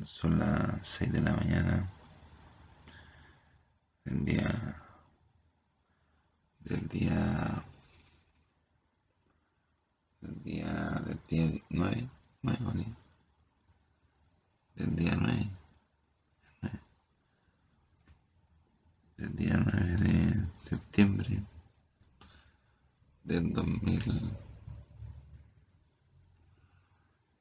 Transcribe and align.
Son 0.00 0.38
las 0.38 0.84
6 0.86 1.12
de 1.12 1.20
la 1.20 1.34
mañana 1.34 1.88
del 4.04 4.24
día 4.24 4.82
del 6.60 6.88
día 6.88 7.64
del 10.20 10.42
día 10.42 11.02
del 11.06 11.20
día 11.28 11.62
9, 11.68 12.08
9 12.42 12.96
del 14.76 14.96
día 14.96 15.16
9 15.20 15.50
del 19.18 19.36
día 19.36 19.56
9 19.58 19.96
de 19.98 20.46
septiembre 20.64 21.44
del 23.24 23.52
2000 23.52 24.32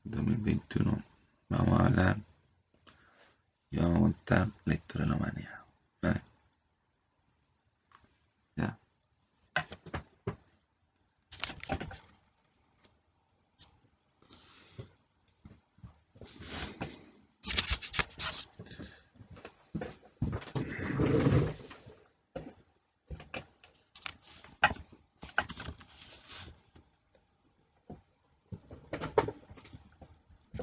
2021 0.04 1.04
vamos 1.50 1.80
a 1.80 1.86
hablar 1.86 2.31
y 3.72 3.78
vamos 3.78 3.98
a 3.98 4.02
contar 4.02 4.50
la 4.66 4.74
historia 4.74 5.06
de 5.06 5.10
la 5.12 5.18
humanidad. 5.18 5.60
¿vale? 6.02 6.22
Ya. 8.58 8.78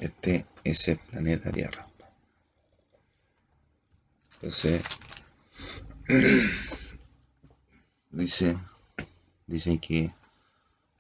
Este 0.01 0.47
es 0.63 0.89
el 0.89 0.99
planeta 0.99 1.51
Tierra. 1.51 1.88
Entonces, 4.49 4.83
dice, 8.11 8.59
dice 9.47 9.79
que 9.79 10.11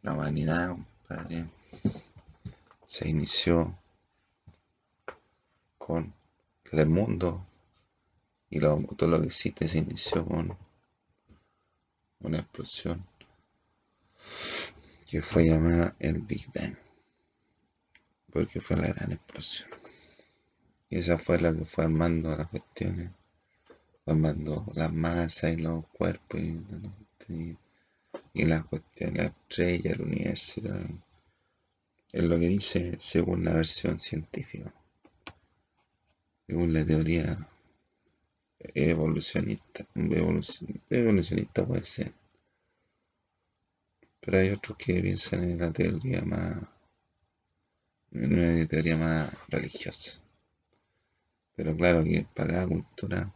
la 0.03 0.13
humanidad 0.13 0.69
compadre, 0.69 1.49
se 2.87 3.09
inició 3.09 3.75
con 5.79 6.13
el 6.73 6.89
mundo 6.91 7.47
y 8.51 8.61
todo 8.61 9.09
lo 9.09 9.19
que 9.23 9.29
existe 9.29 9.67
se 9.67 9.79
inició 9.79 10.27
con 10.27 10.55
una 12.21 12.41
explosión 12.41 13.07
que 15.07 15.23
fue 15.23 15.47
llamada 15.47 15.97
el 16.01 16.19
Big 16.19 16.53
Bang, 16.53 16.77
porque 18.31 18.61
fue 18.61 18.77
la 18.77 18.89
gran 18.89 19.13
explosión. 19.13 19.71
Y 20.91 20.99
esa 20.99 21.17
fue 21.17 21.41
la 21.41 21.55
que 21.55 21.65
fue 21.65 21.85
armando 21.85 22.37
las 22.37 22.49
cuestiones, 22.49 23.11
fue 24.09 24.31
armando 24.31 24.65
las 24.75 24.93
masas 24.93 25.53
y 25.53 25.57
los 25.59 25.87
cuerpos 25.89 26.41
y, 26.41 26.61
y- 27.29 27.59
y 28.35 28.45
las 28.47 28.65
cuestiones, 28.67 29.23
la 29.25 29.29
estrella, 29.31 29.93
el 29.93 30.03
universo 30.03 30.61
y 30.61 30.63
todo. 30.65 30.81
Es 32.13 32.23
lo 32.23 32.39
que 32.39 32.49
dice 32.49 32.97
según 33.01 33.47
la 33.47 33.55
versión 33.55 33.99
científica, 33.99 34.75
según 36.49 36.73
la 36.73 36.85
teoría 36.85 37.49
evolucionista, 38.75 39.81
evolucion- 39.97 40.81
evolucionista 40.89 41.67
puede 41.67 41.83
ser. 41.85 42.13
Pero 44.21 44.39
hay 44.39 44.51
otros 44.51 44.79
que 44.79 45.01
piensan 45.03 45.43
en 45.43 45.59
la 45.59 45.73
teoría 45.73 46.23
más, 46.23 46.63
en 48.13 48.35
una 48.39 48.67
teoría 48.67 48.99
más 48.99 49.33
religiosa. 49.49 50.21
Pero 51.57 51.77
claro 51.77 52.03
que 52.05 52.27
para 52.35 52.49
cada 52.55 52.67
cultura 52.69 53.35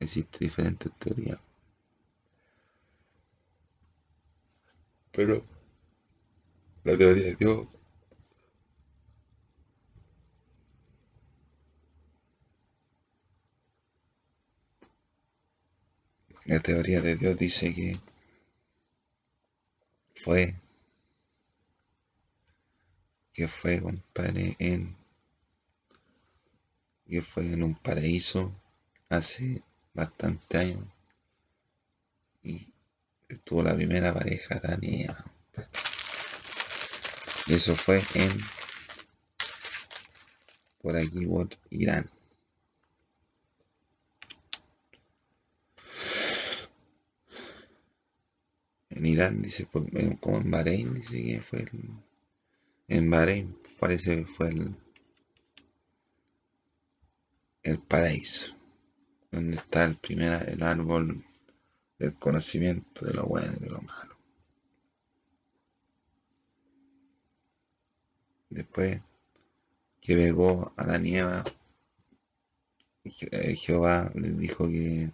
existe 0.00 0.38
diferentes 0.40 0.92
teorías. 0.98 1.40
Pero 5.12 5.44
la 6.84 6.96
teoría 6.96 7.24
de 7.24 7.36
Dios 7.36 7.66
La 16.46 16.60
teoría 16.60 17.00
de 17.00 17.16
Dios 17.16 17.36
dice 17.36 17.74
que 17.74 18.00
fue, 20.14 20.54
que 23.32 23.48
fue, 23.48 23.82
compadre, 23.82 24.54
en, 24.60 24.96
que 27.08 27.20
fue 27.20 27.52
en 27.52 27.64
un 27.64 27.74
paraíso 27.74 28.52
hace 29.08 29.64
bastante 29.96 30.58
años. 30.58 30.84
Y 32.44 32.68
estuvo 33.28 33.62
la 33.62 33.74
primera 33.74 34.14
pareja, 34.14 34.56
Adán 34.56 34.80
y 34.84 35.06
eso 37.48 37.76
fue 37.76 38.02
en, 38.14 38.36
por 40.82 40.96
aquí, 40.96 41.24
por 41.26 41.48
Irán. 41.70 42.10
En 48.90 49.06
Irán 49.06 49.42
dice, 49.42 49.66
pues, 49.70 49.84
como 50.20 50.38
en 50.38 50.50
Bahrein, 50.50 50.94
dice 50.94 51.22
que 51.22 51.40
fue 51.40 51.60
el, 51.60 51.90
en 52.88 53.10
Bahrein 53.10 53.56
parece 53.78 54.16
que 54.16 54.26
fue 54.26 54.48
el, 54.48 54.74
el 57.62 57.78
paraíso, 57.78 58.56
donde 59.36 59.58
está 59.58 59.84
el 59.84 59.96
primer, 59.96 60.48
el 60.50 60.62
árbol 60.64 61.24
del 61.98 62.14
conocimiento 62.16 63.06
de 63.06 63.14
lo 63.14 63.24
bueno 63.26 63.54
y 63.56 63.60
de 63.64 63.70
lo 63.70 63.82
malo. 63.82 64.16
Después 68.50 69.00
que 70.00 70.14
pegó 70.16 70.72
a 70.74 70.82
Adán 70.84 71.04
y 71.04 71.16
Eva, 71.18 71.44
Je- 73.06 73.28
eh, 73.32 73.54
Jehová 73.56 74.10
les 74.14 74.36
dijo 74.36 74.68
que, 74.68 75.10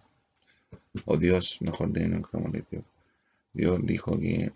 o 1.05 1.17
Dios, 1.17 1.59
mejor 1.61 1.91
de 1.93 2.09
les 2.09 2.65
digo, 2.71 2.85
Dios 3.55 3.81
dijo 3.85 4.19
que 4.21 4.53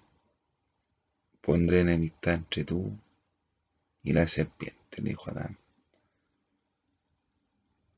pondré 1.41 1.81
enemistad 1.81 2.35
entre 2.35 2.63
tú 2.65 2.93
y 4.05 4.15
la 4.15 4.27
serpiente, 4.27 5.03
le 5.03 5.11
dijo 5.11 5.31
Adán. 5.31 5.59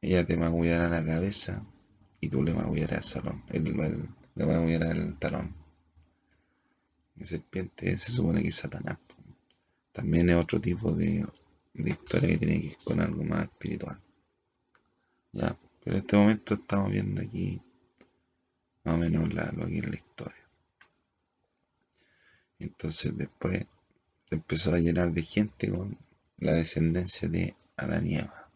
Ella 0.00 0.26
te 0.26 0.36
magullará 0.36 0.88
la 0.88 1.04
cabeza 1.04 1.64
y 2.20 2.28
tú 2.28 2.42
le 2.42 2.52
magullarás 2.52 2.98
el 2.98 3.04
salón, 3.04 3.44
el, 3.48 3.64
el- 3.80 4.08
le 4.34 4.44
magullarás 4.44 4.90
el 4.96 5.16
talón. 5.18 5.54
La 7.16 7.26
serpiente 7.26 7.98
se 7.98 8.12
supone 8.12 8.40
que 8.40 8.48
es 8.48 8.54
Satanás. 8.54 8.96
También 9.92 10.30
es 10.30 10.36
otro 10.36 10.60
tipo 10.60 10.92
de, 10.92 11.26
de 11.74 11.90
historia 11.90 12.30
que 12.30 12.38
tiene 12.38 12.60
que 12.62 12.68
ver 12.68 12.78
con 12.84 13.00
algo 13.00 13.24
más 13.24 13.44
espiritual. 13.44 14.00
Ya, 15.32 15.58
pero 15.82 15.96
en 15.96 16.02
este 16.02 16.16
momento 16.18 16.52
estamos 16.52 16.90
viendo 16.92 17.22
aquí 17.22 17.62
más 18.84 18.96
o 18.96 18.98
menos 18.98 19.32
la, 19.32 19.52
lo 19.52 19.68
que 19.68 19.78
es 19.78 19.88
la 19.88 19.94
historia. 19.94 20.48
Entonces 22.60 23.16
después 23.18 23.66
empezó 24.30 24.74
a 24.74 24.78
llenar 24.80 25.12
de 25.12 25.22
gente 25.22 25.70
con 25.70 25.98
la 26.38 26.52
descendencia 26.54 27.28
de 27.28 27.56
Adán 27.76 28.06
y 28.06 28.16
Eva. 28.18 28.47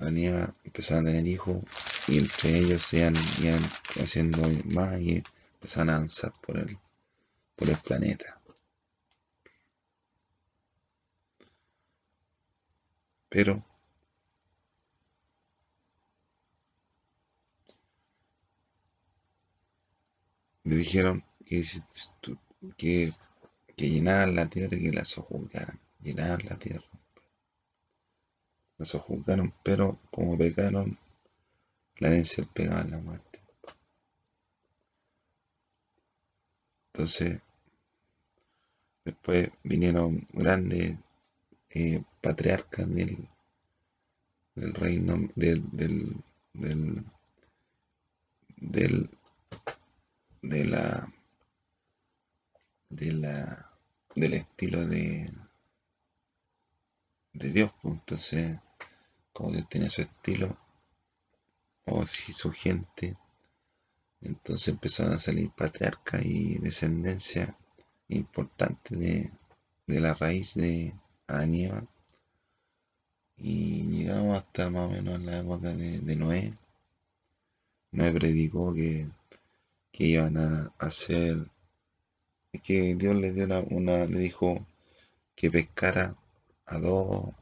Empezaron 0.00 1.06
a 1.06 1.10
tener 1.10 1.26
hijos 1.26 1.58
y 2.08 2.18
entre 2.18 2.58
ellos 2.58 2.82
se 2.82 2.98
iban, 2.98 3.14
haciendo 4.00 4.40
más 4.72 5.00
y 5.00 5.22
empezaron 5.54 5.90
a 5.90 5.96
avanzar 5.96 6.32
por 6.46 6.58
el, 6.58 6.78
por 7.56 7.70
el 7.70 7.76
planeta. 7.78 8.40
Pero 13.28 13.62
le 20.64 20.76
dijeron 20.76 21.24
que, 22.76 23.12
que 23.76 23.88
llenaran 23.90 24.34
la 24.36 24.46
tierra 24.48 24.76
y 24.76 24.82
que 24.84 24.92
la 24.92 25.04
sojuzgaran. 25.04 25.80
Llenaran 26.00 26.46
la 26.46 26.56
tierra. 26.58 26.85
La 28.78 28.84
sojuzgaron, 28.84 29.52
pero 29.62 29.98
como 30.10 30.36
pecaron, 30.38 30.98
la 31.98 32.08
herencia 32.08 32.44
pecado 32.54 32.80
es 32.84 32.90
la 32.90 32.98
muerte. 32.98 33.40
Entonces, 36.92 37.40
después 39.04 39.50
vinieron 39.62 40.26
grandes 40.32 40.98
eh, 41.70 42.02
patriarcas 42.22 42.88
del, 42.92 43.28
del 44.54 44.74
reino, 44.74 45.28
del, 45.34 45.64
del, 45.70 46.16
del, 46.54 47.04
del, 48.56 49.10
de 50.42 50.64
la, 50.64 51.12
de 52.88 53.12
la, 53.12 53.70
del 54.14 54.34
estilo 54.34 54.86
de, 54.86 55.30
de 57.34 57.50
Dios, 57.50 57.72
pues 57.82 57.94
entonces, 57.94 58.58
como 59.36 59.50
Dios 59.50 59.68
tiene 59.68 59.90
su 59.90 60.00
estilo, 60.00 60.56
o 61.84 62.06
si 62.06 62.32
su 62.32 62.50
gente, 62.50 63.14
entonces 64.22 64.68
empezaron 64.68 65.12
a 65.12 65.18
salir 65.18 65.50
patriarcas 65.50 66.24
y 66.24 66.56
descendencia 66.58 67.54
importante 68.08 68.96
de, 68.96 69.30
de 69.86 70.00
la 70.00 70.14
raíz 70.14 70.54
de 70.54 70.94
Adán 71.26 71.86
y 73.36 73.82
llegamos 73.82 74.38
hasta 74.38 74.70
más 74.70 74.88
o 74.88 74.92
menos 74.92 75.20
la 75.20 75.40
época 75.40 75.74
de, 75.74 75.98
de 75.98 76.16
Noé. 76.16 76.54
Noé 77.92 78.12
predicó 78.12 78.72
que, 78.72 79.06
que 79.92 80.04
iban 80.06 80.38
a 80.38 80.72
hacer, 80.78 81.50
que 82.62 82.94
Dios 82.94 83.14
le 83.16 83.32
dio 83.32 83.44
una, 83.44 83.60
una, 83.60 84.06
le 84.06 84.18
dijo 84.18 84.66
que 85.34 85.50
pescara 85.50 86.16
a 86.64 86.78
dos, 86.78 87.34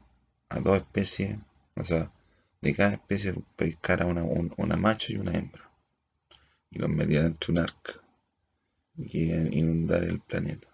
a 0.49 0.59
dos 0.59 0.79
especies, 0.79 1.39
o 1.75 1.83
sea, 1.83 2.11
de 2.61 2.73
cada 2.73 2.93
especie 2.93 3.35
pescara 3.55 4.05
una, 4.05 4.23
un, 4.23 4.53
una 4.57 4.77
macho 4.77 5.13
y 5.13 5.17
una 5.17 5.33
hembra, 5.33 5.69
y 6.71 6.79
los 6.79 6.89
metía 6.89 7.23
dentro 7.23 7.53
de 7.53 7.59
un 7.59 7.65
arca, 7.65 7.93
y 8.97 9.31
inundar 9.57 10.03
el 10.03 10.19
planeta. 10.19 10.67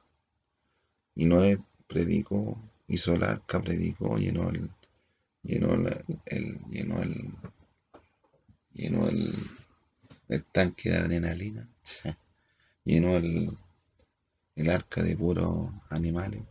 Y 1.15 1.25
Noé 1.25 1.59
predicó, 1.87 2.57
hizo 2.87 3.13
el 3.13 3.23
arca, 3.23 3.61
predicó, 3.61 4.17
llenó 4.17 4.49
el, 4.49 4.69
llenó 5.43 5.73
el 6.25 6.59
llenó 6.69 7.01
el, 7.01 7.33
llenó 8.73 9.09
el, 9.09 9.33
el 10.29 10.43
tanque 10.45 10.91
de 10.91 10.97
adrenalina, 10.97 11.67
llenó 12.85 13.17
el, 13.17 13.57
el 14.55 14.69
arca 14.69 15.01
de 15.01 15.17
puros 15.17 15.71
animales. 15.89 16.41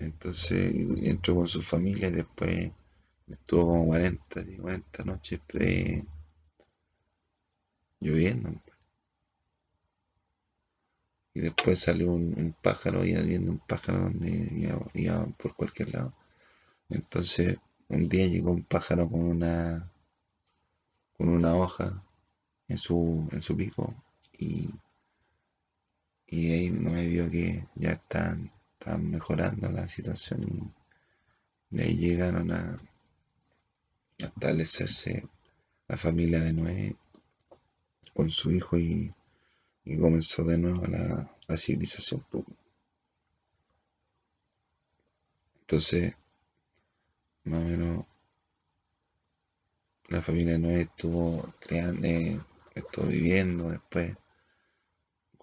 Entonces 0.00 0.72
entró 1.02 1.36
con 1.36 1.48
su 1.48 1.62
familia 1.62 2.08
y 2.08 2.12
después 2.12 2.72
estuvo 3.26 3.66
como 3.66 3.86
40, 3.86 4.24
40 4.60 5.04
noches 5.04 5.40
pre 5.46 6.04
lloviendo. 8.00 8.50
Y 11.34 11.40
después 11.40 11.78
salió 11.78 12.12
un, 12.12 12.54
pájaro, 12.60 13.04
iba 13.04 13.22
viendo 13.22 13.52
un 13.52 13.58
pájaro 13.58 14.00
donde 14.00 14.30
iba, 14.52 14.80
iba, 14.94 15.26
por 15.38 15.54
cualquier 15.54 15.94
lado. 15.94 16.12
Entonces 16.88 17.58
un 17.88 18.08
día 18.08 18.26
llegó 18.26 18.50
un 18.52 18.64
pájaro 18.64 19.08
con 19.08 19.22
una 19.22 19.90
con 21.20 21.28
una 21.28 21.54
hoja 21.54 22.02
en 22.68 22.78
su, 22.78 23.28
en 23.32 23.42
su 23.42 23.56
pico 23.56 23.94
y, 24.38 24.70
y 26.26 26.52
ahí 26.52 26.70
no 26.70 26.92
me 26.92 27.06
vio 27.06 27.30
que 27.30 27.66
ya 27.74 27.90
están, 27.92 28.50
están 28.80 29.10
mejorando 29.10 29.70
la 29.70 29.86
situación 29.86 30.42
y 30.42 30.72
de 31.68 31.84
ahí 31.84 31.96
llegaron 31.96 32.50
a, 32.50 32.80
establecerse 34.16 35.28
la 35.88 35.96
familia 35.96 36.40
de 36.40 36.52
Noé 36.52 36.96
con 38.14 38.30
su 38.30 38.50
hijo 38.50 38.78
y, 38.78 39.14
y 39.84 39.98
comenzó 39.98 40.44
de 40.44 40.58
nuevo 40.58 40.86
la, 40.86 41.30
la 41.46 41.56
civilización. 41.56 42.24
Entonces, 45.60 46.16
más 47.44 47.62
o 47.62 47.64
menos, 47.64 48.04
la 50.08 50.20
familia 50.22 50.52
de 50.52 50.58
Noé 50.58 50.80
estuvo 50.82 51.54
creando, 51.60 52.06
eh, 52.06 52.38
estuvo 52.74 53.06
viviendo, 53.06 53.70
después 53.70 54.16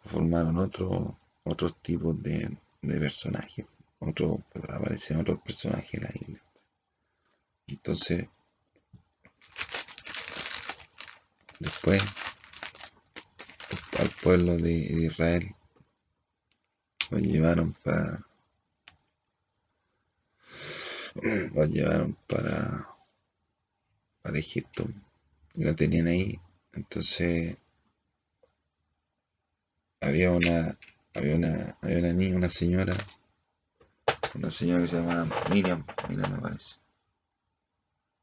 formaron 0.03 0.57
otros 0.57 1.13
otros 1.43 1.81
tipos 1.81 2.21
de, 2.21 2.57
de 2.87 2.99
personajes, 2.99 3.65
otro, 3.99 4.43
pues, 4.51 4.65
aparecen 4.69 5.19
otros 5.19 5.39
personajes 5.41 5.93
en 5.95 6.03
la 6.03 6.09
isla. 6.13 6.39
Entonces, 7.67 8.27
después 11.59 12.01
al 13.99 14.09
pueblo 14.21 14.57
de 14.57 14.71
Israel 14.71 15.55
lo 17.09 17.19
llevaron 17.19 17.73
para 17.83 18.25
lo 21.15 21.65
llevaron 21.65 22.15
para 22.27 22.87
para 24.21 24.39
Egipto. 24.39 24.87
Y 25.55 25.63
lo 25.63 25.75
tenían 25.75 26.07
ahí. 26.07 26.39
Entonces 26.73 27.57
había 30.01 30.31
una 30.31 30.77
había 31.17 31.35
una 31.35 31.77
había 31.81 31.99
una 31.99 32.13
niña 32.13 32.35
una 32.37 32.49
señora 32.49 32.95
una 34.35 34.51
señora 34.51 34.81
que 34.81 34.87
se 34.87 34.95
llamaba 34.97 35.49
Miriam 35.49 35.85
Miriam 36.09 36.31
me 36.31 36.39
parece 36.39 36.75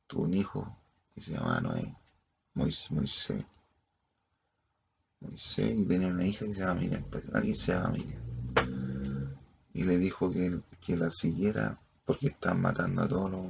tuvo 0.06 0.24
un 0.24 0.34
hijo 0.34 0.78
que 1.10 1.20
se 1.20 1.32
llamaba 1.32 1.60
Noé 1.60 1.96
Moisés, 2.54 2.90
Moisés 2.92 3.44
Moisés 5.20 5.78
y 5.78 5.86
tenía 5.86 6.08
una 6.08 6.26
hija 6.26 6.46
que 6.46 6.52
se 6.52 6.60
llama 6.60 6.80
Miriam, 6.80 7.04
pues, 7.10 7.24
alguien 7.34 7.56
se 7.56 7.72
llama 7.72 7.90
Miriam. 7.90 8.22
Y 9.72 9.82
le 9.84 9.96
dijo 9.96 10.30
que, 10.30 10.60
que 10.80 10.96
la 10.96 11.10
siguiera 11.10 11.80
porque 12.04 12.28
están 12.28 12.60
matando 12.60 13.02
a 13.02 13.08
todos 13.08 13.30
los 13.30 13.44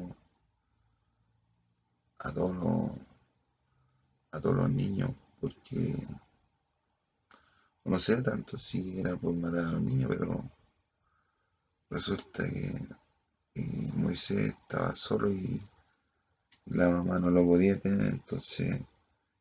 a 2.19 2.33
todos 2.33 2.57
los 2.57 2.91
a 4.31 4.41
todos 4.41 4.57
los 4.57 4.71
niños 4.71 5.11
porque 5.41 5.95
no 7.85 7.99
sé 7.99 8.23
tanto 8.23 8.57
si 8.57 8.99
era 9.01 9.17
por 9.17 9.35
matar 9.35 9.67
a 9.67 9.73
los 9.73 9.83
niños 9.83 10.09
pero 10.11 10.51
resulta 11.91 12.45
que, 12.45 12.73
Moisés 13.97 14.49
estaba 14.49 14.93
solo 14.93 15.31
y, 15.33 15.63
y 16.67 16.75
la 16.75 16.91
mamá 16.91 17.21
no 17.21 17.31
lo 17.31 17.45
podía 17.45 17.79
tener 17.79 18.09
entonces 18.09 18.81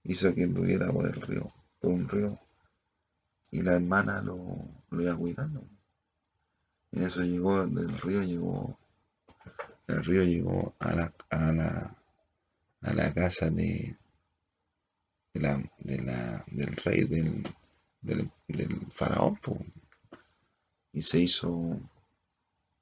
hizo 0.03 0.33
que 0.35 0.43
anduviera 0.43 0.91
por 0.91 1.07
el 1.07 1.19
río 1.19 1.51
por 1.79 1.91
un 1.91 2.07
río 2.07 2.39
y 3.53 3.61
la 3.61 3.75
hermana 3.75 4.19
lo, 4.23 4.37
lo 4.89 5.03
iba 5.03 5.15
cuidando. 5.15 5.63
En 6.91 7.03
eso 7.03 7.21
llegó, 7.21 7.67
del 7.67 7.99
río 7.99 8.23
llegó, 8.23 8.79
del 9.87 10.03
río 10.03 10.23
llegó 10.23 10.75
a 10.79 10.95
la, 10.95 11.13
a 11.29 11.53
la, 11.53 11.97
a 12.81 12.93
la 12.93 13.13
casa 13.13 13.51
de, 13.51 13.95
de 15.35 15.39
la, 15.39 15.63
de 15.77 16.01
la, 16.01 16.43
del 16.47 16.75
rey, 16.77 17.03
del, 17.03 17.43
del, 18.03 18.31
del 18.47 18.91
faraón, 18.91 19.39
y 20.91 21.01
se 21.01 21.19
hizo 21.19 21.79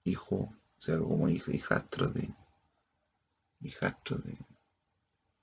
hijo, 0.04 0.36
o 0.36 0.56
sea, 0.78 0.98
como 1.00 1.30
hija, 1.30 1.54
hijastro 1.54 2.10
de, 2.10 2.28
hijastro 3.62 4.18
de, 4.18 4.38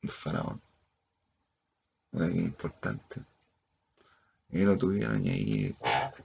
del 0.02 0.10
faraón. 0.10 0.60
Muy 2.12 2.38
importante 2.38 3.24
y 4.50 4.62
lo 4.62 4.78
tuvieron 4.78 5.24
y 5.26 5.30
ahí 5.30 5.76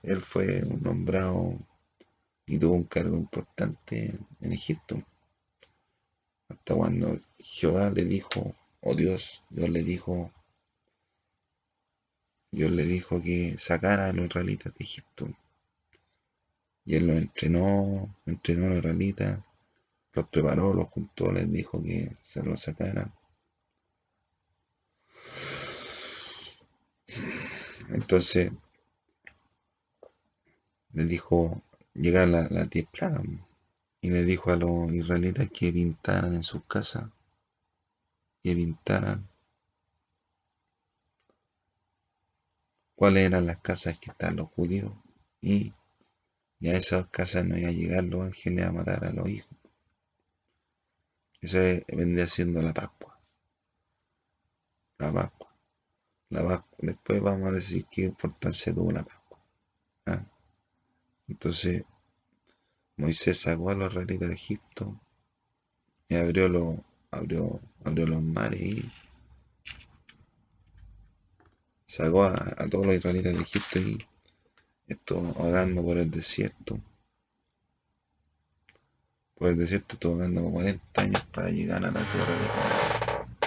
él 0.02 0.22
fue 0.22 0.62
nombrado 0.82 1.60
y 2.46 2.58
tuvo 2.58 2.74
un 2.74 2.84
cargo 2.84 3.18
importante 3.18 4.18
en 4.42 4.54
Egipto. 4.54 5.02
Hasta 6.50 6.76
cuando 6.76 7.20
Jehová 7.38 7.90
le 7.90 8.06
dijo, 8.06 8.56
o 8.82 8.96
Dios, 8.96 9.44
Dios 9.50 9.70
le 9.70 9.84
dijo, 9.84 10.32
Dios 12.54 12.70
le 12.70 12.86
dijo 12.86 13.20
que 13.20 13.58
sacara 13.58 14.06
a 14.08 14.14
los 14.14 14.28
israelitas 14.28 14.72
de 14.76 14.86
Egipto. 14.86 15.28
Y 16.86 16.96
él 16.96 17.08
los 17.08 17.18
entrenó, 17.18 18.16
entrenó 18.28 18.68
a 18.68 18.70
los 18.70 18.78
israelitas, 18.78 19.40
los 20.14 20.28
preparó, 20.28 20.72
los 20.76 20.86
juntó, 20.86 21.32
les 21.32 21.52
dijo 21.52 21.82
que 21.82 22.14
se 22.22 22.44
los 22.44 22.62
sacaran. 22.62 23.12
Entonces 27.90 28.52
le 30.94 31.06
dijo, 31.06 31.64
llegar 31.96 32.28
la, 32.28 32.48
la 32.50 32.66
diez 32.66 32.86
y 34.02 34.12
le 34.12 34.24
dijo 34.26 34.52
a 34.52 34.58
los 34.58 34.92
israelitas 34.92 35.50
que 35.50 35.74
pintaran 35.74 36.36
en 36.36 36.44
sus 36.44 36.64
casas, 36.66 37.10
que 38.44 38.54
pintaran 38.54 39.28
cuáles 42.96 43.26
eran 43.26 43.46
las 43.46 43.58
casas 43.58 43.98
que 44.00 44.12
estaban 44.12 44.38
los 44.38 44.50
judíos 44.50 44.92
y, 45.42 45.74
y 46.60 46.70
a 46.70 46.78
esas 46.78 47.08
casas 47.08 47.46
no 47.46 47.58
iba 47.58 47.70
a 47.70 47.72
llegar 47.72 48.04
los 48.04 48.22
ángeles 48.24 48.66
a 48.66 48.72
matar 48.72 49.06
a 49.06 49.12
los 49.12 49.28
hijos. 49.30 49.58
Eso 51.42 51.58
vendría 51.90 52.28
siendo 52.28 52.62
la 52.62 52.74
Pascua. 52.74 53.20
La 54.98 55.12
Pascua. 55.12 55.54
La 56.30 56.42
Pascua. 56.42 56.78
Después 56.80 57.22
vamos 57.22 57.50
a 57.50 57.52
decir 57.52 57.86
qué 57.92 58.04
importancia 58.04 58.74
tuvo 58.74 58.92
la 58.94 59.04
Pascua. 59.04 59.40
¿ah? 60.06 60.26
Entonces, 61.28 61.84
Moisés 62.96 63.42
sacó 63.42 63.72
a 63.72 63.76
los 63.76 63.90
israelitas 63.90 64.30
de 64.30 64.36
Egipto 64.36 65.02
y 66.08 66.16
abrió 66.16 66.48
los, 66.48 66.80
abrió, 67.12 67.60
abrió 67.84 68.08
los 68.08 68.22
mares 68.22 68.62
y 68.62 68.92
sacó 71.94 72.24
a, 72.24 72.68
todos 72.72 72.88
los 72.88 72.96
israelitas 72.96 73.36
de 73.36 73.42
Egipto 73.44 73.80
y 73.80 73.98
esto 74.88 75.22
vagando 75.34 75.84
por 75.84 76.00
el 76.00 76.10
desierto. 76.10 76.80
por 79.36 79.50
el 79.50 79.58
desierto 79.58 79.94
estuvo 79.94 80.18
como 80.18 80.54
40 80.54 81.02
años 81.02 81.24
para 81.28 81.50
llegar 81.50 81.86
a 81.86 81.92
la 81.92 82.12
tierra 82.12 82.36
de 82.36 82.48
Canaán, 82.48 83.38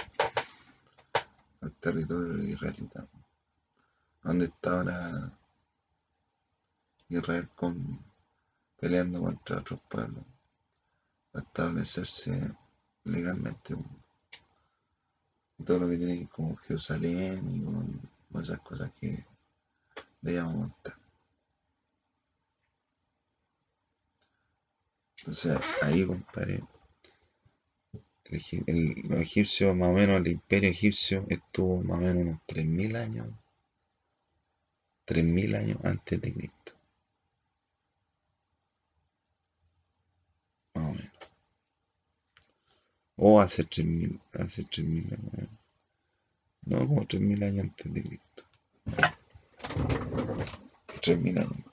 al 1.59 1.71
territorio 1.73 2.43
israelita, 2.43 3.05
donde 4.23 4.45
está 4.45 4.77
ahora 4.77 5.37
Israel 7.09 7.49
con, 7.53 7.99
peleando 8.79 9.23
contra 9.23 9.57
otros 9.57 9.81
pueblos, 9.89 10.23
para 11.33 11.45
establecerse 11.45 12.55
legalmente 13.03 13.75
todo 15.65 15.79
lo 15.79 15.89
que 15.89 15.97
tiene 15.97 16.13
que 16.13 16.19
ver 16.19 16.29
con 16.29 16.57
Jerusalén 16.57 17.49
y 17.49 17.65
con, 17.65 18.16
esas 18.35 18.59
cosas 18.59 18.91
que 18.99 19.25
debíamos 20.21 20.55
montar. 20.55 20.95
Entonces 25.19 25.59
ahí, 25.81 26.05
compadre, 26.05 26.63
el, 28.67 28.93
los 29.09 29.19
egipcios, 29.19 29.75
más 29.75 29.89
o 29.89 29.93
menos 29.93 30.17
el 30.17 30.27
imperio 30.27 30.69
egipcio 30.69 31.25
estuvo 31.29 31.81
más 31.83 31.97
o 31.97 32.01
menos 32.01 32.23
unos 32.23 32.37
3.000 32.47 32.95
años, 32.95 33.27
3.000 35.05 35.55
años 35.55 35.77
antes 35.83 36.21
de 36.21 36.33
Cristo. 36.33 36.73
Más 40.75 40.85
o 40.91 40.93
menos. 40.93 41.11
O 43.17 43.39
hace 43.41 43.63
3.000, 43.63 44.19
hace 44.33 44.63
3.000 44.63 45.13
años. 45.13 45.49
No, 46.67 46.79
como 46.87 47.05
3.000 47.07 47.43
años 47.43 47.63
antes 47.63 47.93
de 47.93 48.03
Cristo. 48.03 48.43
3.000 51.01 51.37
años. 51.39 51.63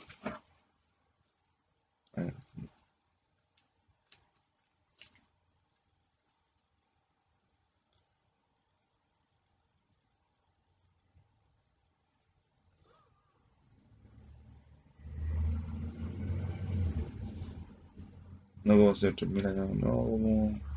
No 18.64 18.76
como 18.76 18.90
hace 18.90 19.12
3.000 19.12 19.44
años, 19.46 19.70
no 19.76 19.88
como. 19.88 20.73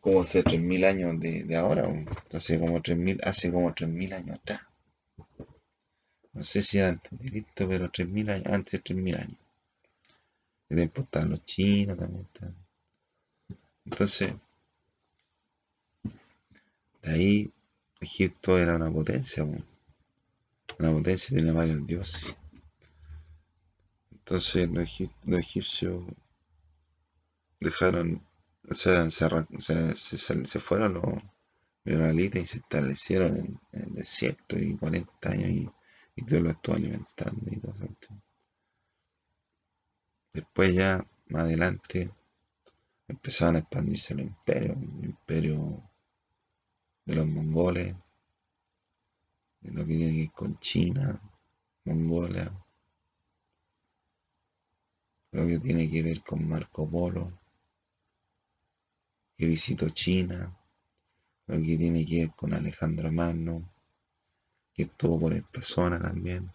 Como 0.00 0.20
hace 0.20 0.42
3.000 0.42 0.84
años 0.84 1.20
de, 1.20 1.44
de 1.44 1.56
ahora, 1.56 1.88
hace 2.32 2.58
como 2.58 2.80
3.000, 2.80 3.20
hace 3.24 3.50
como 3.52 3.74
3.000 3.74 4.14
años 4.14 4.38
atrás. 4.38 4.60
No 6.32 6.44
sé 6.44 6.62
si 6.62 6.78
era 6.78 6.88
antes 6.88 7.10
de 7.18 7.30
Cristo, 7.30 7.68
pero 7.68 7.90
3.000 7.90 8.30
años, 8.30 8.46
antes 8.46 8.72
de 8.72 8.94
3.000 8.94 9.16
años. 9.16 9.38
De 10.68 10.76
tiempo 10.76 11.00
estaban 11.00 11.30
los 11.30 11.44
chinos 11.44 11.96
también. 11.98 12.28
Entonces, 13.84 14.34
de 17.02 17.10
ahí 17.10 17.52
Egipto 18.00 18.58
era 18.58 18.76
una 18.76 18.92
potencia, 18.92 19.42
una 19.42 20.92
potencia, 20.92 21.36
tenía 21.36 21.52
varios 21.52 21.86
dioses. 21.86 22.36
Entonces 24.12 24.68
los, 24.68 25.38
egipcios 25.38 26.04
dejaron, 27.60 28.22
o 28.70 28.74
sea, 28.74 29.10
se, 29.10 30.60
fueron 30.60 30.94
los 30.94 31.04
israelitas 31.84 32.42
y 32.42 32.46
se 32.46 32.58
establecieron 32.58 33.36
en, 33.36 33.60
el 33.72 33.94
desierto 33.94 34.58
y 34.58 34.76
40 34.76 35.30
años 35.30 35.48
y, 35.50 35.70
y 36.16 36.24
Dios 36.24 36.42
lo 36.42 36.50
estuvo 36.50 36.76
alimentando 36.76 37.50
y 37.50 37.56
todo 37.58 37.72
eso. 37.72 38.22
Después 40.32 40.74
ya, 40.74 41.06
más 41.28 41.44
adelante, 41.44 42.10
empezaron 43.08 43.56
a 43.56 43.60
expandirse 43.60 44.14
los 44.14 44.26
imperios, 44.26 44.76
el 44.76 45.04
imperio 45.06 45.82
de 47.06 47.14
los 47.14 47.26
mongoles, 47.26 47.96
de 49.60 49.72
lo 49.72 49.86
que 49.86 49.96
tiene 49.96 50.12
que 50.12 50.20
ver 50.20 50.32
con 50.32 50.58
China, 50.58 51.20
Mongolia, 51.84 52.52
lo 55.32 55.46
que 55.46 55.58
tiene 55.58 55.90
que 55.90 56.02
ver 56.02 56.22
con 56.22 56.46
Marco 56.46 56.88
Polo, 56.88 57.32
que 59.38 59.46
visitó 59.46 59.88
China, 59.90 60.52
lo 61.46 61.56
que 61.58 61.76
tiene 61.76 62.04
que 62.04 62.18
ver 62.22 62.30
con 62.32 62.52
Alejandro 62.52 63.12
Magno, 63.12 63.62
que 64.74 64.82
estuvo 64.82 65.20
por 65.20 65.32
esta 65.32 65.62
zona 65.62 66.00
también, 66.00 66.50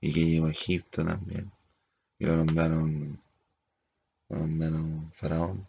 y 0.00 0.12
que 0.12 0.24
llegó 0.24 0.46
a 0.46 0.52
Egipto 0.52 1.04
también, 1.04 1.50
y 2.20 2.24
lo 2.24 2.36
nombraron, 2.36 3.20
lo 4.28 4.38
nombraron 4.38 5.10
faraón. 5.12 5.66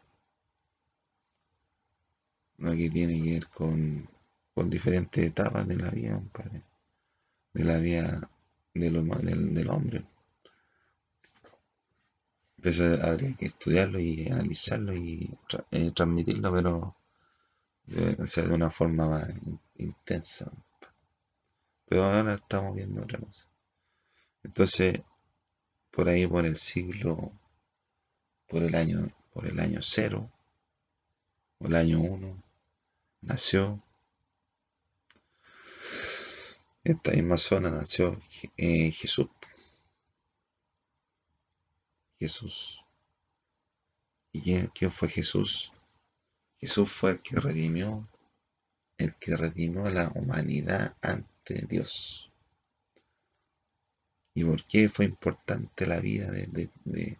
Lo 2.59 2.71
que 2.71 2.89
tiene 2.91 3.21
que 3.21 3.31
ver 3.31 3.47
con, 3.47 4.07
con 4.53 4.69
diferentes 4.69 5.25
etapas 5.25 5.67
de 5.67 5.77
la 5.77 5.89
vida, 5.89 6.21
de 7.53 7.63
la 7.63 7.77
vida 7.79 8.29
del, 8.73 9.53
del 9.53 9.69
hombre. 9.69 10.05
Entonces 12.57 13.01
habría 13.03 13.35
que 13.35 13.45
estudiarlo 13.47 13.99
y 13.99 14.27
analizarlo 14.27 14.93
y 14.95 15.37
eh, 15.71 15.91
transmitirlo, 15.91 16.53
pero 16.53 16.95
de, 17.85 18.27
sea, 18.27 18.45
de 18.45 18.53
una 18.53 18.71
forma 18.71 19.07
más 19.07 19.29
intensa. 19.77 20.51
Pero 21.87 22.03
ahora 22.03 22.35
estamos 22.35 22.75
viendo 22.75 23.03
otra 23.03 23.19
cosa. 23.19 23.47
Entonces, 24.43 25.01
por 25.91 26.09
ahí 26.09 26.27
por 26.27 26.45
el 26.45 26.57
siglo, 26.57 27.31
por 28.47 28.63
el 28.63 28.75
año, 28.75 29.07
por 29.33 29.45
el 29.47 29.59
año 29.59 29.79
cero, 29.81 30.31
o 31.59 31.67
el 31.67 31.75
año 31.75 31.99
uno, 32.01 32.43
nació 33.21 33.83
esta 36.87 37.11
misma 37.11 37.37
zona 37.37 37.69
nació 37.69 38.17
eh, 38.55 38.91
Jesús. 38.91 39.27
Jesús. 42.19 42.83
¿Y 44.31 44.41
quién, 44.41 44.91
fue 44.91 45.09
Jesús? 45.09 45.71
Jesús 46.59 46.91
fue 46.91 47.11
el 47.11 47.21
que 47.21 47.37
redimió, 47.37 48.07
el 48.97 49.15
que 49.15 49.37
redimió 49.37 49.85
a 49.85 49.91
la 49.91 50.11
humanidad 50.15 50.95
ante 51.01 51.65
Dios. 51.67 52.31
¿Y 54.33 54.43
por 54.43 54.63
qué 54.65 54.89
fue 54.89 55.05
importante 55.05 55.87
la 55.87 55.99
vida 55.99 56.29
de, 56.31 57.17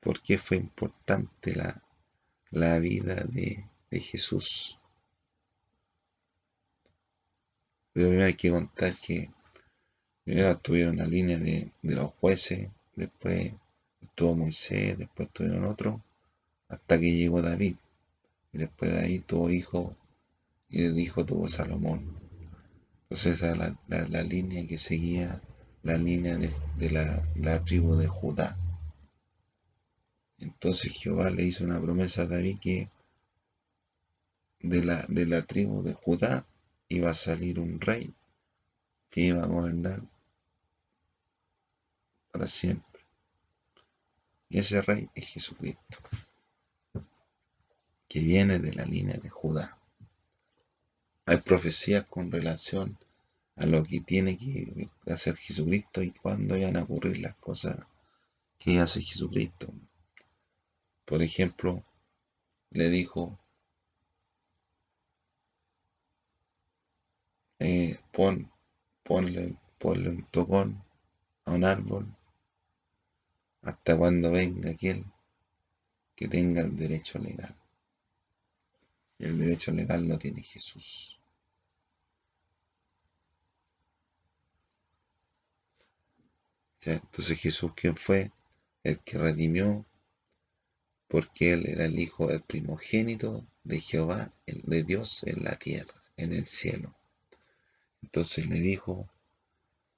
por 0.00 0.22
qué 0.22 0.38
fue 0.38 0.56
importante 0.56 1.54
la, 1.54 1.82
la 2.50 2.78
vida 2.78 3.16
de, 3.24 3.68
de 3.90 4.00
Jesús? 4.00 4.78
Primero 7.92 8.24
hay 8.24 8.34
que 8.34 8.50
contar 8.50 8.96
que 8.96 9.30
primero 10.24 10.56
tuvieron 10.58 10.96
la 10.96 11.06
línea 11.06 11.36
de, 11.36 11.70
de 11.82 11.94
los 11.94 12.12
jueces, 12.14 12.70
después 12.96 13.52
Estuvo 14.12 14.36
Moisés, 14.36 14.98
después 14.98 15.30
tuvieron 15.30 15.64
otro, 15.64 16.04
hasta 16.68 17.00
que 17.00 17.16
llegó 17.16 17.40
David. 17.40 17.76
Y 18.52 18.58
después 18.58 18.92
de 18.92 19.00
ahí 19.00 19.18
tuvo 19.20 19.48
hijo, 19.48 19.96
y 20.68 20.82
de 20.82 21.00
hijo 21.00 21.24
tuvo 21.24 21.48
Salomón. 21.48 22.20
Entonces 23.04 23.36
esa 23.36 23.52
era 23.52 24.06
la, 24.08 24.22
línea 24.22 24.66
que 24.66 24.76
seguía 24.76 25.40
la 25.82 25.96
línea 25.96 26.36
de, 26.36 26.90
la, 26.90 27.64
tribu 27.64 27.96
de 27.96 28.06
Judá. 28.06 28.58
Entonces 30.40 30.92
Jehová 30.92 31.30
le 31.30 31.44
hizo 31.44 31.64
una 31.64 31.80
promesa 31.80 32.22
a 32.22 32.26
David 32.26 32.58
que 32.60 32.90
de 34.60 34.84
la, 34.84 35.06
de 35.08 35.24
la 35.24 35.46
tribu 35.46 35.82
de 35.82 35.94
Judá 35.94 36.46
iba 36.88 37.08
a 37.08 37.14
salir 37.14 37.58
un 37.58 37.80
rey 37.80 38.12
que 39.08 39.22
iba 39.22 39.42
a 39.42 39.46
gobernar 39.46 40.02
para 42.30 42.46
siempre. 42.46 42.91
Ese 44.52 44.82
rey 44.82 45.08
es 45.14 45.28
Jesucristo, 45.28 45.98
que 48.06 48.20
viene 48.20 48.58
de 48.58 48.74
la 48.74 48.84
línea 48.84 49.16
de 49.16 49.30
Judá. 49.30 49.78
Hay 51.24 51.38
profecías 51.38 52.04
con 52.04 52.30
relación 52.30 52.98
a 53.56 53.64
lo 53.64 53.82
que 53.82 54.00
tiene 54.00 54.36
que 54.36 54.90
hacer 55.06 55.36
Jesucristo 55.36 56.02
y 56.02 56.10
cuándo 56.10 56.60
van 56.60 56.76
a 56.76 56.82
ocurrir 56.82 57.20
las 57.20 57.34
cosas 57.36 57.86
que 58.58 58.78
hace 58.78 59.00
Jesucristo. 59.00 59.72
Por 61.06 61.22
ejemplo, 61.22 61.82
le 62.72 62.90
dijo, 62.90 63.38
eh, 67.58 67.98
pon, 68.12 68.52
ponle, 69.02 69.56
ponle 69.78 70.10
un 70.10 70.24
tocón 70.26 70.84
a 71.46 71.52
un 71.52 71.64
árbol 71.64 72.14
hasta 73.62 73.96
cuando 73.96 74.30
venga 74.30 74.70
aquel 74.70 75.04
que 76.14 76.28
tenga 76.28 76.62
el 76.62 76.76
derecho 76.76 77.18
legal. 77.18 77.56
Y 79.18 79.24
el 79.24 79.38
derecho 79.38 79.72
legal 79.72 80.06
lo 80.06 80.18
tiene 80.18 80.42
Jesús. 80.42 81.18
Entonces 86.84 87.38
Jesús, 87.38 87.72
¿quién 87.76 87.96
fue? 87.96 88.32
El 88.82 88.98
que 88.98 89.16
redimió 89.16 89.86
porque 91.06 91.52
él 91.52 91.68
era 91.68 91.84
el 91.84 91.98
hijo 91.98 92.26
del 92.26 92.42
primogénito 92.42 93.46
de 93.64 93.80
Jehová, 93.80 94.32
de 94.46 94.82
Dios 94.82 95.22
en 95.24 95.44
la 95.44 95.56
tierra, 95.56 95.94
en 96.16 96.32
el 96.32 96.46
cielo. 96.46 96.96
Entonces 98.02 98.46
le 98.46 98.58
dijo, 98.58 99.08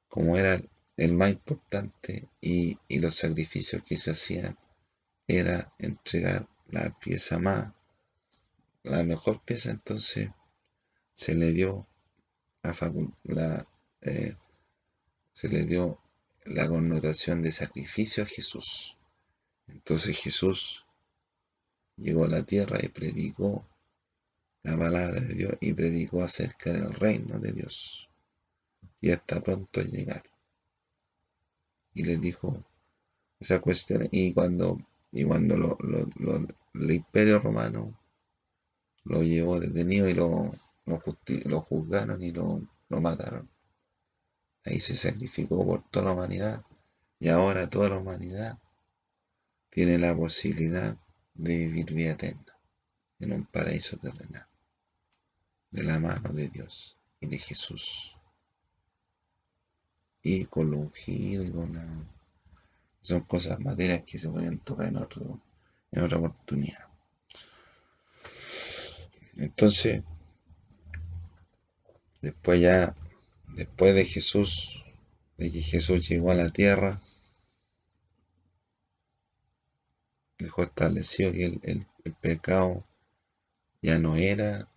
como 0.09 0.37
era 0.37 0.61
el 0.97 1.15
más 1.15 1.31
importante 1.31 2.29
y, 2.41 2.79
y 2.89 2.99
los 2.99 3.15
sacrificios 3.15 3.83
que 3.85 3.99
se 3.99 4.13
hacían, 4.13 4.57
era 5.27 5.73
entregar 5.79 6.49
la 6.69 6.91
pieza 6.99 7.39
más, 7.39 7.73
la 8.83 9.03
mejor 9.03 9.43
pieza, 9.43 9.71
entonces 9.71 10.29
se 11.15 11.35
le 11.35 11.53
dio 11.53 11.87
la, 13.25 13.67
eh, 14.03 14.37
se 15.33 15.49
le 15.49 15.65
dio 15.65 16.01
la 16.45 16.69
connotación 16.69 17.43
de 17.43 17.53
sacrificio 17.53 18.25
a 18.25 18.27
Jesús. 18.27 18.97
Entonces 19.67 20.19
Jesús 20.19 20.85
llegó 21.97 22.25
a 22.25 22.29
la 22.29 22.43
tierra 22.43 22.79
y 22.83 22.89
predicó 22.89 23.67
la 24.63 24.77
palabra 24.77 25.21
de 25.21 25.35
Dios 25.35 25.55
y 25.61 25.73
predicó 25.73 26.23
acerca 26.23 26.73
del 26.73 26.93
reino 26.93 27.39
de 27.39 27.53
Dios. 27.53 28.09
Y 29.01 29.11
está 29.11 29.41
pronto 29.43 29.83
llegar. 29.83 30.23
Y 31.95 32.05
le 32.05 32.17
dijo 32.17 32.65
esa 33.41 33.61
cuestión. 33.61 34.09
Y 34.11 34.33
cuando, 34.33 34.79
y 35.13 35.25
cuando 35.25 35.57
lo, 35.57 35.79
el 36.75 36.91
imperio 36.91 37.39
romano 37.39 37.99
lo 39.05 39.23
llevó 39.23 39.61
detenido 39.61 40.09
y 40.09 40.15
lo, 40.15 40.53
lo, 40.87 41.61
juzgaron 41.61 42.23
y 42.23 42.33
lo, 42.33 42.63
lo 42.89 43.01
mataron. 43.01 43.49
Ahí 44.65 44.81
se 44.81 44.97
sacrificó 44.97 45.65
por 45.65 45.89
toda 45.91 46.07
la 46.07 46.13
humanidad. 46.13 46.65
Y 47.19 47.29
ahora 47.29 47.71
toda 47.71 47.91
la 47.91 47.99
humanidad 47.99 48.59
tiene 49.71 49.99
la 49.99 50.17
posibilidad 50.17 50.97
de 51.35 51.57
vivir 51.57 51.93
vida 51.93 52.13
eterna 52.13 52.59
en 53.19 53.33
un 53.33 53.47
paraíso 53.47 53.97
terrenal, 53.97 54.47
de 55.71 55.83
la 55.83 55.99
mano 55.99 56.33
de 56.33 56.49
Dios 56.49 56.99
y 57.21 57.27
de 57.27 57.39
Jesús. 57.39 58.14
Y 60.25 60.47
con 60.47 60.73
lo 60.73 60.79
ungido 60.79 61.45
y 61.45 61.51
con 61.53 61.75
la... 61.75 61.87
Son 63.03 63.21
cosas 63.21 63.61
materias 63.61 64.03
que 64.03 64.19
se 64.19 64.29
pueden 64.29 64.59
tocar 64.59 64.89
en, 64.89 64.97
otro, 64.97 65.41
en 65.93 66.03
otra 66.03 66.19
oportunidad. 66.19 66.89
Entonces, 69.37 70.03
después 72.23 72.61
ya, 72.61 72.97
después 73.55 73.95
de 73.95 74.05
Jesús, 74.05 74.85
de 75.37 75.53
que 75.53 75.63
Jesús 75.63 76.09
llegó 76.09 76.31
a 76.31 76.35
la 76.35 76.51
tierra, 76.51 77.01
dejó 80.39 80.63
establecido 80.63 81.33
que 81.33 81.45
el, 81.63 81.87
pecado 82.21 82.85
ya 83.81 83.99
no 83.99 84.17
era 84.17 84.69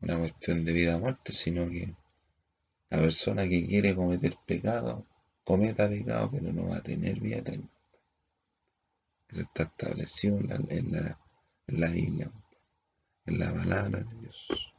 una 0.00 0.18
cuestión 0.18 0.64
de 0.64 0.72
vida 0.72 0.96
o 0.96 1.00
muerte, 1.00 1.32
sino 1.32 1.68
que 1.68 1.94
la 2.96 3.02
persona 3.02 3.46
que 3.46 3.66
quiere 3.66 3.94
cometer 3.94 4.36
pecado, 4.46 5.06
cometa 5.44 5.88
pecado, 5.88 6.30
pero 6.30 6.50
no 6.52 6.68
va 6.68 6.78
a 6.78 6.82
tener 6.82 7.20
vida 7.20 7.38
eterna. 7.38 7.68
Eso 9.28 9.40
está 9.42 9.64
establecido 9.64 10.38
en 10.38 10.48
la, 10.48 11.18
en 11.66 11.80
la, 11.80 11.88
Biblia, 11.90 12.30
en 13.26 13.38
la 13.38 13.52
palabra 13.52 14.00
de 14.00 14.16
Dios. 14.20 14.72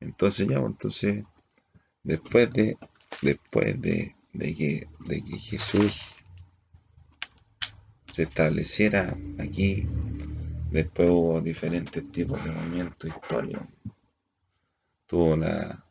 Entonces 0.00 0.48
ya, 0.48 0.58
pues, 0.58 0.70
entonces, 0.72 1.24
después 2.02 2.50
de, 2.50 2.76
después 3.22 3.80
de, 3.80 4.16
de 4.32 4.54
que, 4.56 4.88
de 5.06 5.24
que 5.24 5.38
Jesús 5.38 6.14
se 8.12 8.22
estableciera 8.22 9.16
aquí, 9.38 9.86
después 10.72 11.10
hubo 11.10 11.40
diferentes 11.40 12.10
tipos 12.10 12.42
de 12.42 12.50
movimientos 12.50 13.08
históricos. 13.08 13.68
Tuvo 15.06 15.36
la, 15.36 15.85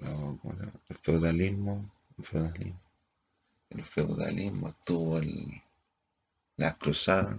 el 0.00 0.96
feudalismo, 1.00 1.90
el 2.18 2.24
feudalismo, 2.24 2.80
el 3.70 3.84
feudalismo, 3.84 4.74
tuvo 4.84 5.18
el, 5.18 5.62
las 6.56 6.76
cruzadas, 6.76 7.38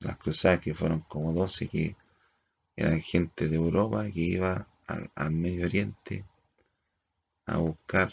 las 0.00 0.16
cruzadas 0.18 0.60
que 0.60 0.74
fueron 0.74 1.00
como 1.00 1.32
12 1.32 1.68
que 1.68 1.96
eran 2.76 3.00
gente 3.00 3.48
de 3.48 3.56
Europa 3.56 4.04
que 4.12 4.20
iba 4.20 4.68
al, 4.86 5.10
al 5.14 5.32
Medio 5.32 5.66
Oriente 5.66 6.24
a 7.46 7.58
buscar 7.58 8.12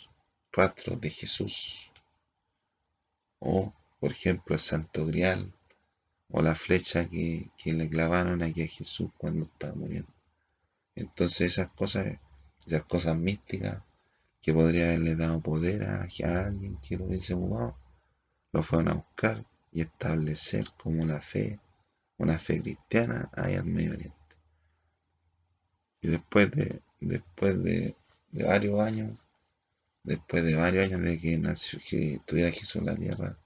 rastros 0.51 1.01
de 1.01 1.09
Jesús. 1.09 1.91
O 3.39 3.73
por 3.99 4.12
ejemplo 4.12 4.55
el 4.55 4.62
Santo 4.62 5.05
Grial, 5.05 5.53
o 6.29 6.41
la 6.41 6.55
flecha 6.55 7.07
que, 7.07 7.51
le 7.63 7.89
clavaron 7.89 8.41
aquí 8.41 8.63
a 8.63 8.67
Jesús 8.67 9.12
cuando 9.17 9.45
estaba 9.45 9.75
muriendo. 9.75 10.12
Entonces 10.95 11.53
esas 11.53 11.69
cosas, 11.69 12.19
esas 12.65 12.84
cosas 12.84 13.17
místicas 13.17 13.82
que 14.41 14.54
podría 14.54 14.88
haberle 14.88 15.15
dado 15.15 15.41
poder 15.41 15.84
a, 15.84 16.08
alguien 16.23 16.78
que 16.78 16.97
lo 16.97 17.06
hubiese 17.06 17.34
jugado, 17.34 17.78
lo 18.52 18.62
fueron 18.63 18.89
a 18.89 18.93
buscar 18.95 19.45
y 19.71 19.82
establecer 19.82 20.65
como 20.78 21.02
una 21.02 21.21
fe, 21.21 21.60
una 22.17 22.38
fe 22.38 22.62
cristiana 22.62 23.30
ahí 23.34 23.56
al 23.56 23.65
Medio 23.65 23.93
Oriente. 23.93 24.17
Y 26.02 26.10
después 26.10 26.52
de, 26.52 26.82
después 26.99 27.63
de, 27.63 27.95
de 28.32 28.43
varios 28.43 28.80
años, 28.80 29.17
después 30.04 30.43
de 30.43 30.56
varios 30.56 30.86
años 30.86 31.02
de 31.02 31.19
que 31.19 31.38
nació, 31.38 31.80
que 31.88 32.15
estuviera 32.15 32.52
Jesús 32.52 32.76
en 32.78 32.86
la 32.86 32.95
tierra, 32.95 33.38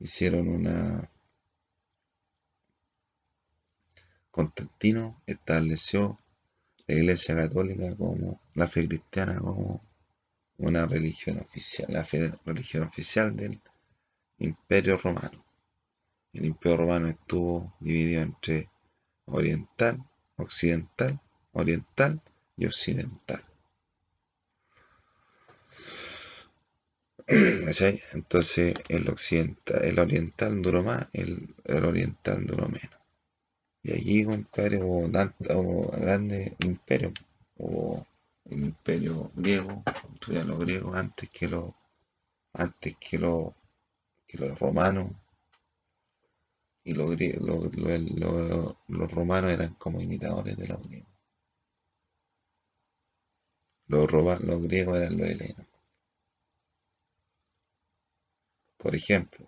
hicieron 0.00 0.48
una... 0.48 1.10
Constantino 4.30 5.20
estableció 5.26 6.18
la 6.88 6.94
Iglesia 6.94 7.36
Católica 7.36 7.94
como 7.96 8.40
la 8.54 8.66
fe 8.66 8.88
cristiana 8.88 9.38
como 9.38 9.84
una 10.56 10.86
religión 10.86 11.38
oficial, 11.38 11.86
la 11.92 12.02
fe, 12.02 12.32
religión 12.46 12.82
oficial 12.82 13.36
del 13.36 13.60
Imperio 14.38 14.96
Romano. 14.96 15.44
El 16.32 16.46
Imperio 16.46 16.78
Romano 16.78 17.08
estuvo 17.08 17.76
dividido 17.78 18.22
entre 18.22 18.70
oriental, 19.26 20.02
occidental, 20.36 21.20
oriental 21.52 22.22
y 22.56 22.64
occidental. 22.66 23.42
Entonces 28.14 28.74
el 28.88 29.08
occidental, 29.10 29.84
el 29.84 29.98
oriental 29.98 30.62
duró 30.62 30.82
más, 30.82 31.06
el, 31.12 31.54
oriental 31.84 32.46
duró 32.46 32.66
menos. 32.66 32.97
Y 33.88 33.92
allí, 33.94 34.24
compadre, 34.26 34.82
hubo, 34.82 35.06
hubo 35.06 35.90
grandes 35.92 36.52
imperios. 36.58 37.14
Hubo 37.56 38.06
el 38.44 38.64
imperio 38.64 39.30
griego, 39.34 39.82
tuvieron 40.20 40.48
los 40.48 40.58
griegos 40.60 40.94
antes 40.94 41.30
que 41.30 41.48
los 41.48 41.72
antes 42.52 42.96
que 43.00 43.18
los 43.18 43.54
que 44.26 44.36
los 44.36 44.58
romanos. 44.58 45.10
Y 46.84 46.92
los, 46.92 47.16
los, 48.88 49.10
romanos 49.10 49.52
eran 49.52 49.72
como 49.76 50.02
imitadores 50.02 50.58
de 50.58 50.68
los 50.68 50.82
griegos. 50.86 51.08
Los, 53.86 54.12
los 54.42 54.62
griegos 54.64 54.98
eran 54.98 55.16
los 55.16 55.30
helenos. 55.30 55.66
Por 58.76 58.94
ejemplo, 58.94 59.46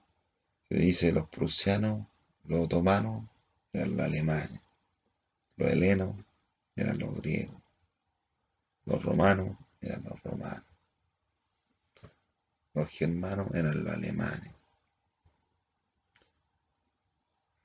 se 0.70 0.76
dice 0.76 1.12
los 1.12 1.28
prusianos, 1.28 2.06
los 2.44 2.60
otomanos 2.60 3.29
eran 3.72 3.96
los 3.96 4.06
alemanes, 4.06 4.60
los 5.56 5.70
helenos 5.70 6.14
eran 6.76 6.98
los 6.98 7.16
griegos, 7.16 7.60
los 8.84 9.02
romanos 9.02 9.56
eran 9.80 10.04
los 10.04 10.22
romanos, 10.22 10.64
los 12.74 12.88
germanos 12.90 13.54
eran 13.54 13.84
los 13.84 13.92
alemanes. 13.92 14.54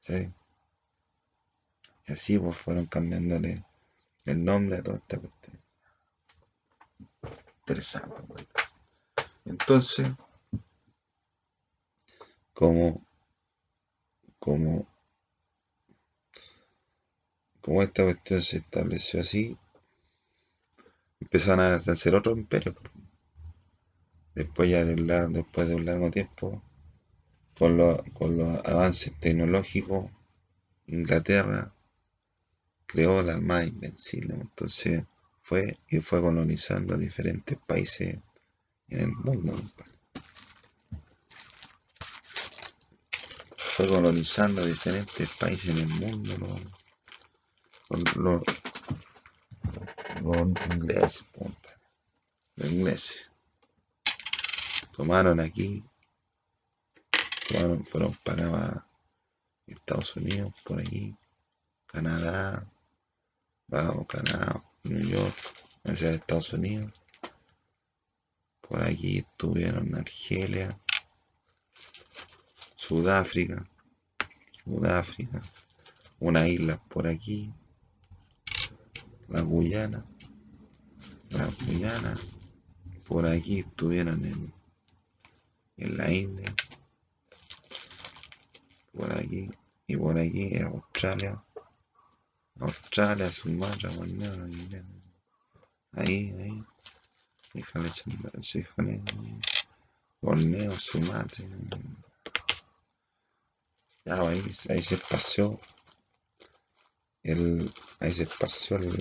¿Sí? 0.01 0.31
Y 2.07 2.13
así 2.13 2.37
pues 2.37 2.57
fueron 2.57 2.85
cambiándole 2.85 3.65
el 4.25 4.43
nombre 4.43 4.77
a 4.77 4.83
toda 4.83 4.97
esta 4.97 5.19
cuestión. 5.19 5.61
Interesante. 7.59 8.47
Entonces, 9.45 10.11
como, 12.53 13.05
como, 14.39 14.87
como 17.65 17.81
esta 17.81 18.03
cuestión 18.03 18.43
se 18.43 18.57
estableció 18.57 19.21
así, 19.21 19.57
empezaron 21.19 21.61
a 21.61 21.73
hacer 21.77 22.13
otro 22.13 22.33
imperio. 22.33 22.75
Después 24.35 24.69
ya 24.69 24.85
de 24.85 24.93
un, 24.93 25.33
después 25.33 25.67
de 25.67 25.73
un 25.73 25.83
largo 25.83 26.11
tiempo, 26.11 26.61
con, 27.57 27.75
con 28.13 28.37
los 28.37 28.63
avances 28.63 29.17
tecnológicos, 29.19 30.11
Inglaterra 30.85 31.73
creó 32.85 33.23
la 33.23 33.33
Armada 33.33 33.63
Invencible. 33.63 34.35
Entonces 34.35 35.03
fue 35.41 35.79
y 35.89 36.01
fue 36.01 36.21
colonizando 36.21 36.95
diferentes 36.99 37.57
países 37.65 38.19
en 38.89 38.99
el 38.99 39.11
mundo. 39.11 39.55
fue 43.57 43.87
colonizando 43.87 44.63
diferentes 44.63 45.27
países 45.39 45.71
en 45.71 45.79
el 45.79 45.87
mundo, 45.87 46.37
los, 46.37 46.84
los, 48.15 48.41
ingleses, 50.71 51.25
los 52.55 52.71
ingleses. 52.71 53.31
Tomaron 54.95 55.39
aquí, 55.39 55.83
tomaron, 57.47 57.85
fueron 57.85 58.17
para 58.23 58.87
Estados 59.67 60.15
Unidos, 60.15 60.53
por 60.63 60.79
aquí, 60.79 61.15
Canadá, 61.87 62.69
bajo 63.67 64.05
Canadá, 64.05 64.63
New 64.83 65.07
York, 65.07 65.35
hacia 65.83 66.11
Estados 66.11 66.53
Unidos. 66.53 66.93
Por 68.61 68.81
aquí 68.81 69.19
estuvieron 69.19 69.93
Argelia, 69.95 70.79
Sudáfrica, 72.75 73.67
Sudáfrica, 74.63 75.43
una 76.19 76.47
isla 76.47 76.77
por 76.89 77.07
aquí, 77.07 77.53
la 79.27 79.41
Guyana, 79.41 80.05
la 81.29 81.45
Guyana, 81.65 82.19
por 83.07 83.25
aquí 83.25 83.59
estuvieron 83.59 84.25
en, 84.25 84.53
en 85.77 85.97
la 85.97 86.11
India, 86.11 86.53
por 88.93 89.13
aquí. 89.13 89.49
Y 89.87 89.97
por 89.97 90.17
aquí 90.17 90.57
Australia, 90.57 91.43
Australia, 92.59 93.31
Sumatra, 93.31 93.91
Borneo, 93.91 94.33
ahí, 95.91 96.33
ahí, 96.39 96.63
fíjale, 97.51 97.91
fíjale, 98.41 99.03
Borneo, 100.21 100.71
Sumatra, 100.79 101.45
ya, 104.05 104.27
ahí, 104.27 104.41
ahí 104.69 104.81
se 104.81 104.95
esparció 104.95 105.55
el, 107.25 107.73
ahí 107.99 108.13
se 108.13 108.23
esparció 108.23 108.77
el, 108.77 108.91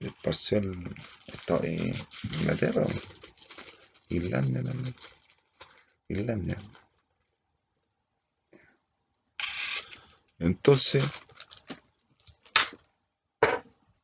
se 0.00 0.08
esparció 0.08 0.58
el, 0.58 0.94
esto, 1.28 1.62
eh, 1.62 1.94
Inglaterra, 2.40 2.84
Irlanda, 4.08 4.58
Irlanda, 4.58 4.90
Irlanda. 6.08 6.62
Entonces, 10.40 11.04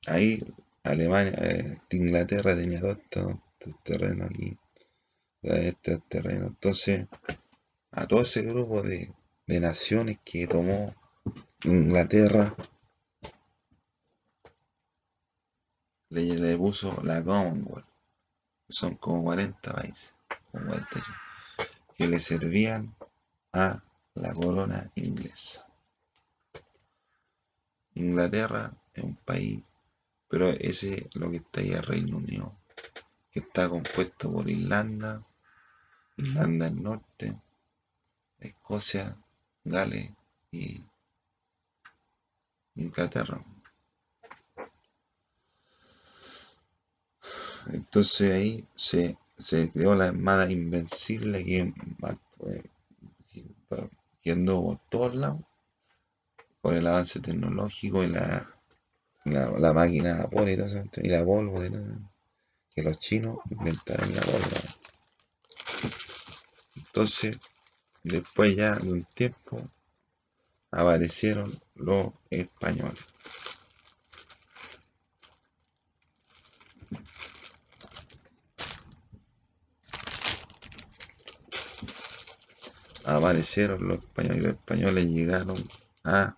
ahí 0.07 0.41
Alemania, 0.85 1.35
eh, 1.43 1.79
Inglaterra 1.91 2.55
tenía 2.55 2.81
todo 2.81 3.43
estos 3.59 3.83
terrenos 3.83 4.31
aquí, 4.31 4.57
este 5.43 5.99
terreno. 6.09 6.47
Entonces, 6.47 7.09
a 7.91 8.07
todo 8.07 8.23
ese 8.23 8.43
grupo 8.43 8.83
de, 8.83 9.13
naciones 9.61 10.19
que 10.25 10.47
tomó 10.47 10.95
Inglaterra, 11.65 12.55
le, 16.09 16.57
puso 16.57 17.03
la 17.03 17.23
Commonwealth, 17.23 17.87
que 18.67 18.73
son 18.73 18.97
como 18.97 19.25
40 19.25 19.73
países, 19.73 20.15
que 21.97 22.07
le 22.07 22.21
servían 22.21 22.95
a 23.53 23.83
la 24.15 24.35
corona 24.35 24.91
inglesa. 24.95 25.67
Inglaterra 27.95 28.75
es 28.95 29.05
un 29.05 29.17
país, 29.17 29.63
pero 30.29 30.49
ese 30.49 30.95
es 30.95 31.17
lo 31.17 31.31
que 31.31 31.37
está 31.37 31.61
ahí 31.61 31.71
el 31.71 31.83
Reino 31.83 32.17
Unido, 32.17 32.57
que 33.31 33.41
está 33.41 33.69
compuesto 33.69 34.33
por 34.33 34.49
Irlanda, 34.51 35.25
Irlanda 36.17 36.67
del 36.67 36.83
Norte, 36.83 37.37
Escocia, 38.41 39.17
Gales 39.65 40.11
y 40.51 40.83
Inglaterra. 42.75 43.45
Entonces 47.73 48.33
ahí 48.33 48.69
se, 48.75 49.17
creó 49.73 49.95
la 49.95 50.09
Armada 50.09 50.51
Invencible 50.51 51.45
que, 51.45 51.73
que 54.23 54.33
andó 54.33 54.63
por 54.63 54.79
todos 54.89 55.15
lados 55.15 55.41
por 56.61 56.75
el 56.75 56.87
avance 56.87 57.21
tecnológico 57.21 58.05
y 58.05 58.09
la, 58.09 58.49
la, 59.25 59.73
máquina 59.73 60.15
de 60.15 60.23
vapor 60.23 60.49
y 60.49 60.57
la 61.09 61.25
pólvora 61.25 61.69
que 62.75 62.83
los 62.83 62.99
chinos 62.99 63.39
inventaron 63.51 64.15
la 64.15 64.23
pólvora. 64.23 64.61
Entonces, 66.77 67.39
Después 68.05 68.57
ya 68.57 68.77
de 68.77 68.93
un 68.93 69.05
tiempo 69.15 69.63
aparecieron 70.73 71.61
los 71.75 72.09
españoles. 72.31 73.05
Aparecieron 83.05 83.87
los 83.87 83.99
españoles. 83.99 84.43
Los 84.43 84.53
españoles 84.55 85.07
llegaron 85.07 85.69
a 86.05 86.37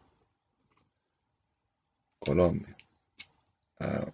Colombia, 2.19 2.77
a, 3.81 4.07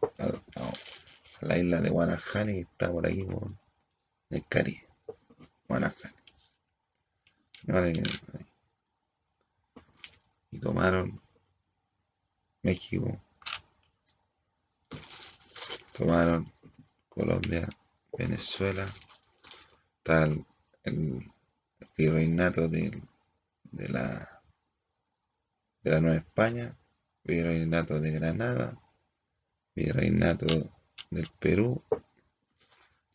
la 1.43 1.59
isla 1.59 1.81
de 1.81 1.91
Guanajani, 1.91 2.55
que 2.55 2.61
está 2.61 2.91
por 2.91 3.07
aquí, 3.07 3.25
por 3.25 3.53
el 4.31 4.45
Caribe. 4.49 4.89
Guanajani. 5.69 6.20
Y 10.51 10.59
tomaron 10.59 11.21
México, 12.63 13.21
tomaron 15.93 16.51
Colombia, 17.09 17.69
Venezuela, 18.17 18.89
tal 20.03 20.47
el, 20.85 21.31
virreinato 21.97 22.67
de, 22.69 23.03
de, 23.73 23.89
la, 23.91 24.43
de 25.83 25.91
la 25.91 26.01
Nueva 26.01 26.17
España, 26.17 26.77
virreinato 27.25 28.01
de 28.01 28.11
Granada, 28.13 28.81
virreinato 29.75 30.47
del 31.11 31.29
Perú 31.39 31.85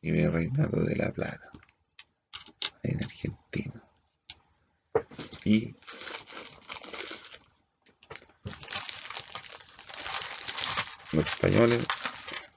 y 0.01 0.11
virreinato 0.11 0.81
de 0.83 0.95
La 0.95 1.11
Plata, 1.11 1.51
en 2.83 3.03
Argentina 3.03 3.84
y 5.45 5.75
los 11.13 11.25
españoles 11.25 11.85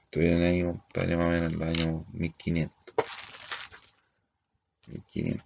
estuvieron 0.03 0.41
ahí 0.41 0.63
compadre 0.63 1.15
más 1.15 1.27
o 1.27 1.29
menos 1.29 1.53
en 1.53 1.59
los 1.59 1.67
años 1.69 2.03
1500 2.11 2.95
1500 4.87 5.45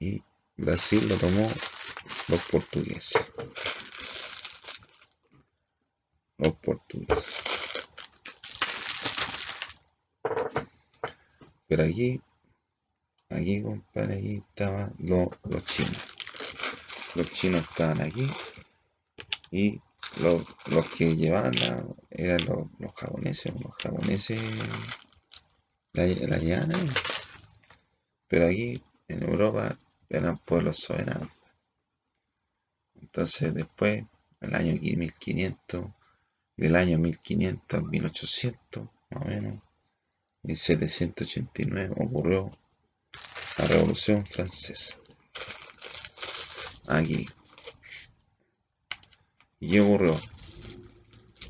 y 0.00 0.22
Brasil 0.56 1.08
lo 1.08 1.16
tomó 1.16 1.48
los 2.28 2.42
portugueses. 2.44 3.22
Los 6.38 6.54
portugueses. 6.54 7.42
Pero 11.66 11.84
aquí 11.84 12.20
aquí, 13.30 13.62
compadre, 13.62 14.18
aquí 14.18 14.36
estaban 14.36 14.94
los, 14.98 15.28
chinos. 15.64 16.04
Los 17.14 17.30
chinos 17.30 17.62
estaban 17.62 18.00
aquí 18.00 18.28
y 19.50 19.80
los, 20.20 20.44
que 20.96 21.16
llevaban 21.16 21.54
eran 22.10 22.44
los, 22.46 22.94
japoneses, 22.94 23.52
los 23.60 23.74
japoneses 23.76 24.40
la, 25.92 26.06
la 26.06 26.38
llevaban 26.38 26.72
Pero 28.28 28.46
aquí 28.46 28.82
en 29.08 29.22
Europa 29.22 29.78
eran 30.08 30.38
pueblos 30.38 30.76
soberanos. 30.78 31.30
Entonces 33.00 33.54
después, 33.54 34.04
el 34.40 34.54
año 34.54 34.74
1500, 34.74 35.86
del 36.56 36.76
año 36.76 36.98
1500 36.98 37.80
al 37.80 37.86
1800, 37.86 38.88
más 39.10 39.22
o 39.22 39.24
menos, 39.24 39.62
1789 40.42 41.94
ocurrió 41.98 42.58
la 43.58 43.66
Revolución 43.66 44.24
Francesa. 44.24 44.96
Aquí. 46.86 47.26
¿Y 49.60 49.70
qué 49.70 49.80
ocurrió? 49.80 50.20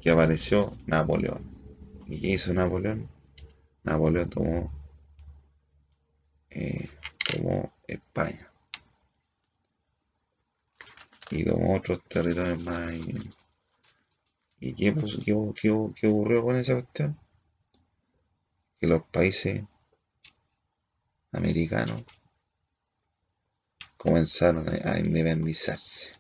Que 0.01 0.11
apareció 0.11 0.77
Napoleón. 0.87 1.45
¿Y 2.07 2.21
qué 2.21 2.29
hizo 2.29 2.55
Napoleón? 2.55 3.09
Napoleón 3.85 4.31
tomó, 4.31 4.73
eh, 6.51 6.89
tomó 7.31 7.73
España. 7.87 8.51
Y 11.31 11.45
tomó 11.45 11.77
otros 11.77 12.03
territorios 12.09 12.63
más. 12.63 12.93
¿Y, 14.61 14.75
qué, 14.75 14.95
qué 15.25 16.09
ocurrió 16.09 16.43
con 16.43 16.57
esa 16.57 16.73
cuestión? 16.73 17.19
Que 18.81 18.87
los 18.87 19.03
países 19.09 19.65
americanos 21.33 22.05
comenzaron 23.97 24.67
a 24.69 24.99
independizarse. 24.99 26.13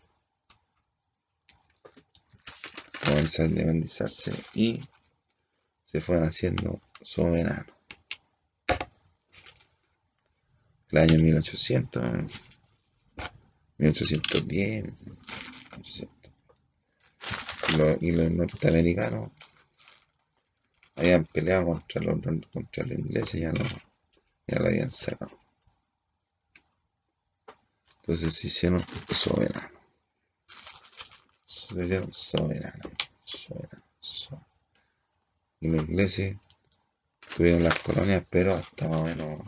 Comenzaron 3.04 3.52
a 3.52 3.54
independizarse 3.54 4.32
y 4.54 4.80
se 5.86 6.00
fueron 6.00 6.28
haciendo 6.28 6.80
soberanos. 7.00 7.74
El 10.90 10.98
año 10.98 11.18
1800, 11.18 12.02
1810, 13.78 14.84
1800. 14.84 16.32
Y, 18.00 18.10
los, 18.12 18.30
norteamericanos 18.30 19.30
habían 20.96 21.24
peleado 21.26 21.66
contra 21.66 22.02
los, 22.02 22.20
contra 22.52 22.84
los 22.84 22.98
ingleses, 22.98 23.40
ya, 23.40 23.52
no, 23.52 23.64
ya 24.48 24.58
lo 24.58 24.66
habían 24.66 24.90
sacado. 24.90 25.38
Entonces 28.00 28.34
se 28.34 28.46
hicieron 28.46 28.82
soberanos. 29.10 29.82
Se 31.44 31.84
hicieron. 31.84 32.10
Y 35.60 35.68
los 35.68 35.82
ingleses 35.82 36.36
tuvieron 37.36 37.64
las 37.64 37.78
colonias, 37.80 38.24
pero 38.30 38.54
hasta 38.54 38.88
más 38.88 38.96
o 38.96 39.04
menos 39.04 39.42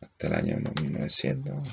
hasta 0.00 0.26
el 0.26 0.34
año 0.34 0.72
1900. 0.82 1.68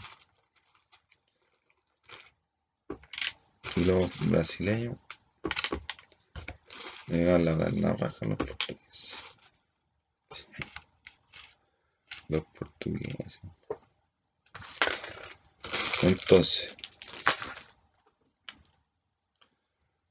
Y 3.78 3.86
los 3.86 4.30
brasileños 4.30 4.97
llegaron 7.08 7.45
la, 7.45 7.56
la 7.56 7.93
raja 7.93 8.17
a 8.21 8.26
los 8.26 8.38
portugueses. 8.38 9.26
Los 12.29 12.43
portugueses. 12.45 13.41
Entonces, 16.03 16.75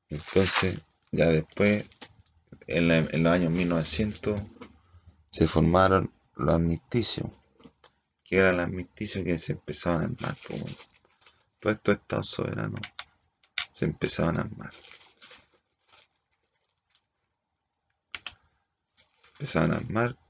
entonces, 0.09 0.81
ya 1.13 1.27
después, 1.27 1.89
en, 2.67 3.23
los 3.23 3.33
años 3.33 3.51
1900, 3.51 4.43
se 5.31 5.47
formaron 5.47 6.13
los 6.35 6.55
amnisticios, 6.55 7.29
que 8.25 8.37
eran 8.37 8.57
los 8.57 8.67
amnisticios 8.67 9.25
que 9.25 9.39
se 9.39 9.53
empezaban 9.53 10.03
a 10.03 10.05
armar. 10.05 10.37
Todos 11.61 11.77
estos 11.77 11.97
estados 11.97 12.29
soberanos 12.29 12.81
se 13.73 13.85
empezaban 13.85 14.39
a 14.39 14.43
armar. 14.43 14.73
Empezaban 19.35 19.73
a 19.73 19.77
armar 19.77 20.26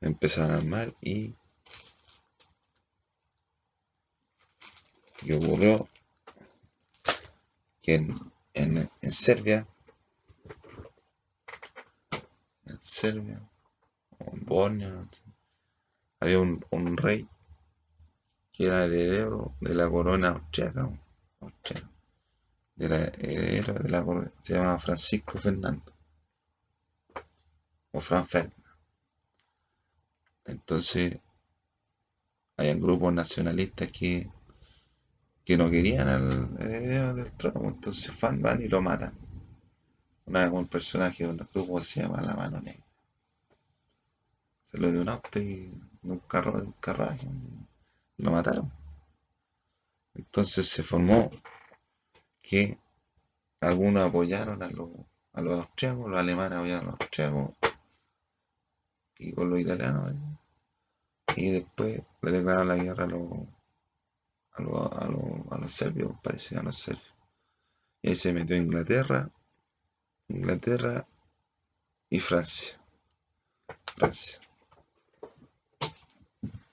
empezaron 0.00 0.52
a 0.52 0.58
armar 0.58 0.94
y 1.00 1.34
y 5.22 5.32
ocurrió 5.32 5.88
que 7.82 7.94
en, 7.94 8.90
Serbia 9.10 9.66
en 12.64 12.80
Serbia 12.80 13.40
o 14.18 14.32
en 14.32 14.44
Bosnia 14.44 15.08
había 16.20 16.38
un, 16.40 16.96
rey 16.96 17.28
que 18.52 18.66
era 18.66 18.84
heredero 18.84 19.54
de 19.60 19.74
la 19.74 19.88
corona 19.88 20.30
austriaca, 20.30 20.90
era 22.78 23.04
heredero 23.18 23.74
de 23.74 23.88
la 23.88 24.04
corona 24.04 24.30
se 24.40 24.54
llamaba 24.54 24.78
Francisco 24.78 25.38
Fernando 25.38 25.92
o 27.92 28.00
Fran 28.00 28.26
Ferdinand 28.26 28.59
entonces, 30.44 31.18
hay 32.56 32.74
grupos 32.74 33.12
nacionalistas 33.12 33.90
que, 33.90 34.30
que 35.44 35.56
no 35.56 35.70
querían 35.70 36.08
al 36.08 37.32
trono, 37.36 37.68
entonces 37.68 38.14
fan 38.14 38.40
van 38.42 38.62
y 38.62 38.68
lo 38.68 38.82
matan. 38.82 39.14
Una 40.26 40.44
vez 40.44 40.52
un 40.52 40.68
personaje 40.68 41.24
de 41.24 41.30
un 41.30 41.36
grupo 41.38 41.82
se 41.82 42.02
llama 42.02 42.20
La 42.20 42.34
Mano 42.34 42.60
Negra. 42.60 42.84
Se 44.64 44.78
lo 44.78 44.90
dio 44.90 45.00
un 45.02 45.08
auto 45.08 45.40
y 45.40 45.74
un 46.02 46.18
carro 46.20 46.52
un 46.52 46.72
carruaje 46.72 47.26
y 48.16 48.22
lo 48.22 48.30
mataron. 48.30 48.72
Entonces 50.14 50.68
se 50.68 50.82
formó 50.82 51.30
que 52.42 52.78
algunos 53.60 54.04
apoyaron 54.04 54.62
a 54.62 54.68
los, 54.70 54.90
a 55.32 55.42
los 55.42 55.60
austriacos, 55.60 56.08
los 56.08 56.20
alemanes 56.20 56.58
apoyaron 56.58 56.88
a 56.88 56.90
los 56.92 57.00
austriacos 57.00 57.50
y 59.18 59.32
con 59.32 59.50
los 59.50 59.60
italianos. 59.60 60.14
Y 61.36 61.50
después 61.50 62.02
le 62.22 62.30
declararon 62.30 62.68
la 62.68 62.76
guerra 62.76 63.04
a 63.04 63.06
los, 63.06 63.30
a 64.52 64.62
los, 64.62 64.92
a 64.92 65.08
los, 65.08 65.52
a 65.52 65.58
los 65.58 65.72
serbios, 65.72 66.12
parece, 66.22 66.58
a 66.58 66.62
los 66.62 66.76
serbios. 66.76 67.14
Y 68.02 68.16
se 68.16 68.32
metió 68.32 68.56
Inglaterra, 68.56 69.30
Inglaterra 70.28 71.06
y 72.08 72.20
Francia. 72.20 72.80
Francia. 73.96 74.40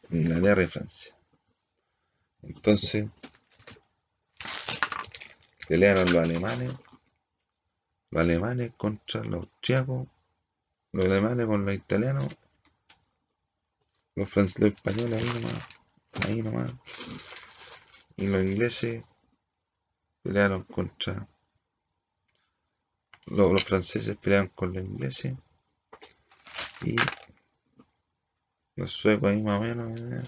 Inglaterra 0.10 0.63
y 0.63 0.67
Francia. 0.67 1.15
Entonces, 2.43 3.08
pelearon 5.67 6.12
los 6.13 6.24
alemanes, 6.24 6.74
los 8.12 8.22
alemanes 8.22 8.72
contra 8.78 9.24
los 9.24 9.41
austriacos 9.41 10.08
los 10.98 11.06
alemanes 11.06 11.46
con 11.46 11.65
los 11.65 11.76
italianos, 11.76 12.28
los 14.17 14.27
franceses, 14.27 14.62
los 14.62 14.71
españoles 14.71 15.21
ahí 15.23 15.41
nomás, 15.41 15.67
ahí 16.25 16.41
nomás, 16.41 16.73
y 18.15 18.25
los 18.25 18.41
ingleses 18.43 19.03
pelearon 20.23 20.63
contra 20.63 21.27
los, 23.27 23.63
franceses 23.63 24.15
pelearon 24.15 24.47
con 24.47 24.73
los 24.73 24.84
ingleses 24.84 25.36
y 26.84 26.95
los 28.75 28.91
suecos 28.91 29.30
ahí 29.30 29.43
más 29.43 29.60
o 29.60 29.62
menos. 29.62 29.99
¿eh? 29.99 30.27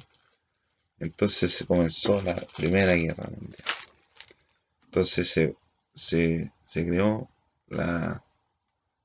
Entonces 1.00 1.52
se 1.52 1.66
comenzó 1.66 2.22
la 2.22 2.36
Primera 2.58 2.94
Guerra 2.94 3.28
Mundial. 3.30 3.64
Entonces 4.84 5.32
se, 5.32 5.56
se, 5.96 6.54
se 6.62 6.86
creó 6.86 7.28
la, 7.70 8.24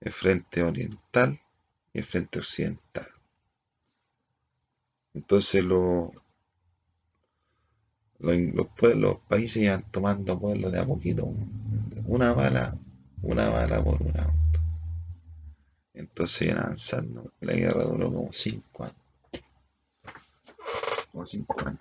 el 0.00 0.12
Frente 0.12 0.62
Oriental 0.62 1.40
y 1.94 2.00
el 2.00 2.04
frente 2.04 2.40
occidental. 2.40 3.13
Entonces 5.14 5.64
los, 5.64 6.10
los, 8.18 8.66
pueblos, 8.76 9.18
países 9.28 9.62
iban 9.62 9.82
tomando 9.90 10.38
pueblos 10.38 10.72
de 10.72 10.80
a 10.80 10.86
poquito, 10.86 11.32
una 12.06 12.32
bala, 12.32 12.76
una 13.22 13.48
bala 13.48 13.82
por 13.82 14.02
una. 14.02 14.32
Entonces 15.94 16.48
iban 16.48 16.58
avanzando, 16.58 17.32
la 17.40 17.54
guerra 17.54 17.84
duró 17.84 18.12
como 18.12 18.32
cinco 18.32 18.84
años. 18.84 18.96
Como 21.12 21.24
cinco 21.24 21.60
años. 21.66 21.80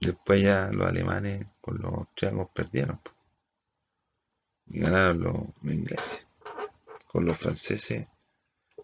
Después 0.00 0.42
ya 0.42 0.70
los 0.72 0.86
alemanes 0.86 1.46
con 1.60 1.78
los 1.80 1.92
austriacos 1.92 2.48
perdieron. 2.52 3.00
Y 4.66 4.80
ganaron 4.80 5.20
los 5.20 5.36
ingleses 5.62 6.28
con 7.06 7.24
los 7.24 7.36
franceses 7.36 8.06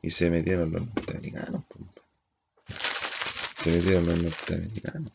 y 0.02 0.10
se 0.10 0.30
metieron 0.30 0.72
los 0.72 0.86
norteamericanos. 0.86 1.64
Se 3.64 3.70
metieron 3.70 4.04
los 4.04 4.22
norteamericanos. 4.22 5.12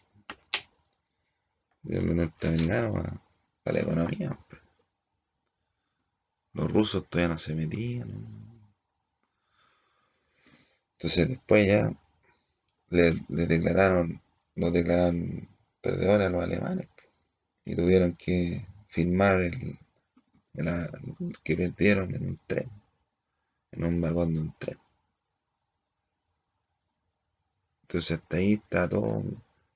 los 1.83 2.03
norteamericanos 2.03 2.95
a, 3.05 3.71
la 3.71 3.79
economía. 3.79 4.39
Los 6.53 6.73
rusos 6.73 7.07
todavía 7.07 7.35
no 7.35 7.37
se 7.37 7.53
metían. 7.53 8.09
Entonces 10.93 11.29
después 11.29 11.67
ya 11.67 11.93
le, 12.89 13.13
declararon, 13.27 14.19
los 14.55 14.73
declararon 14.73 15.47
perdedores 15.79 16.25
a 16.25 16.31
los 16.31 16.43
alemanes 16.43 16.87
y 17.65 17.75
tuvieron 17.75 18.15
que 18.15 18.65
firmar 18.87 19.41
el 19.41 19.77
que 21.43 21.55
perdieron 21.55 22.15
en 22.15 22.29
un 22.29 22.39
tren 22.47 22.67
en 23.73 23.83
un 23.83 24.01
vagón 24.01 24.33
de 24.33 24.41
un 24.41 24.55
tren. 24.57 24.79
Entonces 27.89 28.19
hasta 28.19 28.37
ahí 28.37 28.53
está 28.53 28.87
todo, 28.87 29.23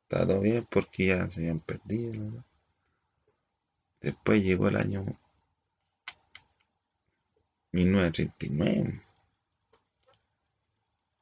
está 0.03 0.27
todo 0.27 0.39
bien 0.39 0.67
porque 0.69 1.07
ya 1.07 1.27
se 1.31 1.39
habían 1.39 1.59
perdido. 1.59 2.45
Después 4.01 4.43
llegó 4.43 4.67
el 4.67 4.77
año 4.77 5.03
1939. 7.71 9.01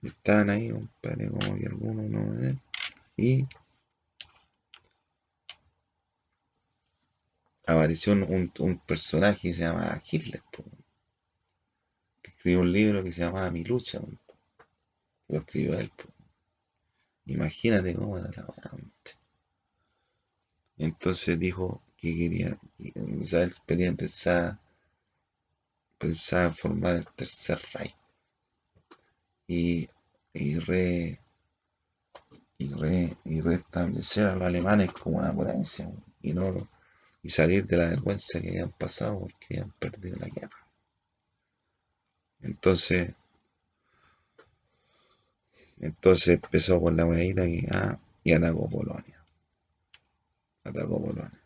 Estaban 0.02 0.50
ahí, 0.50 0.70
compadre, 0.70 1.30
como 1.30 1.58
que 1.58 1.68
algunos 1.68 2.10
no 2.10 2.60
Y 3.16 3.48
apareció 7.66 8.12
un, 8.12 8.52
un, 8.60 8.80
personaje 8.80 9.44
que 9.44 9.54
se 9.54 9.62
llama 9.62 10.02
Hitler 10.12 10.44
escribió 12.22 12.60
un 12.60 12.74
libro 12.74 13.02
que 13.02 13.14
se 13.14 13.22
llamaba 13.22 13.50
Mi 13.50 13.64
lucha, 13.64 14.02
lo 15.30 15.40
escribió 15.40 15.80
él. 15.80 15.90
Imagínate 17.26 17.96
cómo 17.96 18.18
era 18.18 18.30
la 18.30 18.70
antes. 18.72 19.18
Entonces 20.78 21.40
dijo 21.40 21.82
que 21.98 22.16
quería, 22.18 22.58
empezar, 23.88 24.60
pensaba 25.98 26.46
en 26.46 26.56
formar 26.56 26.96
el 26.98 27.08
tercer 27.16 27.60
Reich. 27.74 27.96
Y, 29.48 29.88
y 30.34 30.60
re 30.60 31.20
y, 32.58 32.74
re, 32.74 33.18
restablecer 33.42 34.28
a 34.28 34.36
los 34.36 34.48
alemanes 34.48 34.92
como 34.92 35.18
una 35.18 35.34
potencia 35.34 35.92
y 36.22 36.34
no 36.34 36.70
y 37.24 37.30
salir 37.30 37.66
de 37.66 37.78
la 37.78 37.90
vergüenza 37.90 38.40
que 38.40 38.50
habían 38.50 38.72
pasado 38.72 39.20
porque 39.20 39.46
habían 39.50 39.72
perdido 39.72 40.18
la 40.18 40.28
guerra. 40.28 40.68
Entonces, 42.42 43.16
entonces 45.82 46.36
empezó 46.36 46.80
con 46.80 46.96
la 46.96 47.06
huevita 47.06 47.44
que 47.44 47.68
ah, 47.72 48.00
y 48.24 48.34
atacó 48.34 48.70
Polonia. 48.70 49.26
Atacó 50.64 51.04
Polonia. 51.04 51.42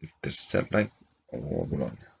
El 0.00 0.12
tercer 0.20 0.66
Reich 0.70 0.90
ocupó 1.26 1.68
Polonia. 1.68 2.12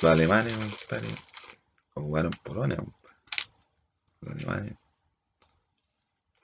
Los 0.00 0.12
alemanes, 0.12 0.56
compadre, 0.56 1.08
ocuparon 1.94 2.32
Polonia, 2.44 2.76
compadre. 2.76 3.18
Los 4.20 4.34
alemanes 4.34 4.74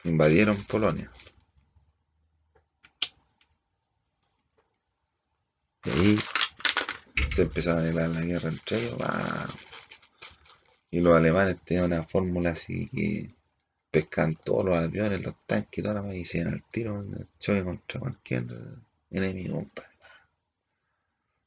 invadieron 0.03 0.57
Polonia. 0.65 1.13
Y 5.85 5.91
ahí 5.91 6.19
empezó 7.43 7.73
a 7.73 7.83
dar 7.83 8.09
la 8.09 8.21
guerra 8.21 8.49
entre 8.49 8.79
ellos. 8.79 8.99
Y 10.91 11.01
los 11.01 11.17
alemanes 11.17 11.61
tenían 11.63 11.87
una 11.87 12.03
fórmula 12.03 12.51
así 12.51 12.89
que 12.89 13.35
pescan 13.91 14.37
todos 14.37 14.65
los 14.65 14.77
aviones, 14.77 15.23
los 15.23 15.35
tanques 15.47 15.79
y 15.79 15.83
toda 15.83 16.03
la 16.03 16.15
y 16.15 16.25
se 16.25 16.39
iban 16.39 16.55
al 16.55 16.65
tiro 16.71 17.05
choque 17.39 17.65
contra 17.65 18.01
cualquier 18.01 18.47
enemigo. 19.11 19.67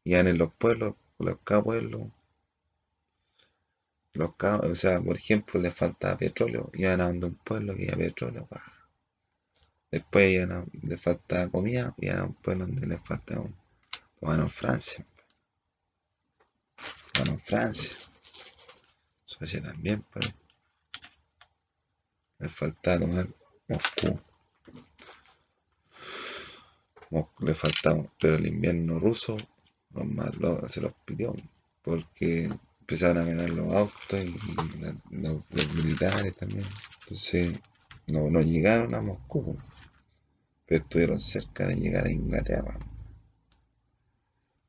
Iban 0.06 0.28
en 0.28 0.38
los 0.38 0.54
pueblos, 0.54 0.96
los 1.20 1.38
pueblos, 1.40 2.12
los 4.14 4.32
o 4.40 4.76
sea, 4.76 5.02
por 5.02 5.18
ejemplo, 5.18 5.60
les 5.60 5.74
faltaba 5.74 6.18
petróleo, 6.18 6.70
iban 6.74 7.02
a 7.02 7.08
un 7.08 7.36
pueblo 7.44 7.76
que 7.76 7.92
había 7.92 8.08
petróleo, 8.08 8.48
Después 9.92 10.32
iban 10.32 10.52
a, 10.52 10.66
les 10.82 11.02
faltaba 11.02 11.50
comida, 11.50 11.94
iban 11.98 12.20
a 12.20 12.24
un 12.26 12.34
pueblo 12.34 12.66
donde 12.66 12.88
les 12.88 13.02
faltaba 13.02 13.46
bueno, 14.22 14.50
Francia. 14.50 15.06
Bueno, 17.16 17.38
Francia. 17.38 17.98
Suecia 19.24 19.62
también, 19.62 20.04
pues. 20.12 20.34
Le 22.40 22.50
faltaba 22.50 23.00
tomar 23.00 23.28
Moscú. 23.68 24.20
le 27.42 27.54
faltaba, 27.54 28.04
pero 28.20 28.36
el 28.36 28.48
invierno 28.48 29.00
ruso 29.00 29.38
se 30.70 30.82
los 30.82 30.94
pidió 31.06 31.36
porque 31.84 32.50
empezaron 32.80 33.20
a 33.20 33.26
ganar 33.26 33.50
los 33.52 33.74
autos 33.74 34.20
y, 34.20 34.36
los, 35.12 35.76
militares 35.76 36.36
también. 36.36 36.66
Entonces 37.02 37.60
no, 38.08 38.30
no 38.30 38.42
llegaron 38.42 38.94
a 38.96 39.02
Moscú, 39.02 39.56
pero 40.66 40.84
estuvieron 40.84 41.20
cerca 41.20 41.68
de 41.68 41.76
llegar 41.76 42.08
a 42.08 42.12
Inglaterra. 42.12 42.80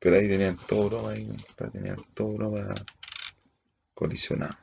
Pero 0.04 0.16
ahí 0.16 0.28
tenían 0.28 0.58
todo 0.58 0.82
Europa, 0.82 1.12
ahí, 1.12 1.26
tenían 1.72 2.04
todo 2.12 2.32
Europa 2.32 2.74
colisionado. 3.94 4.54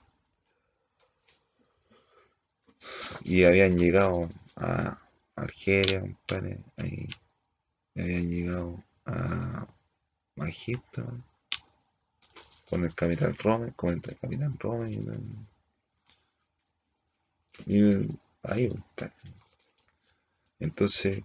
Y 3.23 3.43
habían 3.43 3.75
llegado 3.75 4.29
a 4.55 5.01
Algeria, 5.35 6.01
compadre, 6.01 6.63
ahí 6.77 7.07
habían 7.95 8.29
llegado 8.29 8.83
a, 9.07 9.65
Egipto 10.47 11.07
con 12.69 12.83
el 12.83 12.93
capitán 12.93 13.35
Rome, 13.39 13.73
con 13.75 13.93
el 13.93 14.01
capitán 14.01 14.59
Rome 14.59 14.91
y, 17.65 18.19
ahí, 18.43 18.69
compadre. 18.69 19.15
Entonces, 20.59 21.23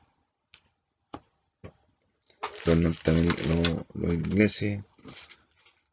los, 2.74 4.14
ingleses, 4.14 4.83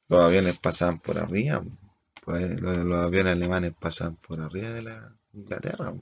los 0.08 0.24
aviones 0.24 0.58
pasaban 0.58 1.00
por 1.00 1.18
arriba, 1.18 1.64
los, 2.26 3.00
aviones 3.00 3.34
alemanes 3.34 3.74
pasaban 3.80 4.16
por 4.16 4.42
arriba 4.42 4.70
de 4.72 4.82
la 4.82 5.16
Inglaterra. 5.34 5.94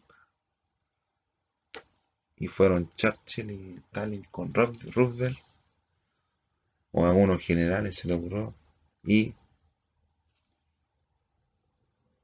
Y 2.38 2.48
fueron 2.48 2.90
Churchill 2.96 3.52
y 3.52 3.76
Stalin 3.88 4.24
con 4.32 4.54
Roosevelt, 4.54 5.38
o 6.92 7.06
algunos 7.06 7.42
generales 7.42 7.96
se 7.96 8.08
logró, 8.08 8.56
y 9.04 9.36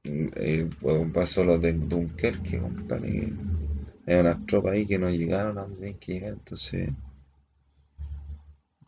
eh, 0.04 0.68
pasó 1.12 1.44
lo 1.44 1.58
de 1.58 1.72
Dunkerque, 1.72 2.58
compadre. 2.58 3.32
Hay 4.06 4.16
unas 4.16 4.46
tropas 4.46 4.72
ahí 4.72 4.86
que 4.86 4.98
no 4.98 5.10
llegaron 5.10 5.58
a 5.58 5.62
donde 5.62 5.96
que 5.98 6.14
llegar, 6.14 6.32
entonces 6.32 6.90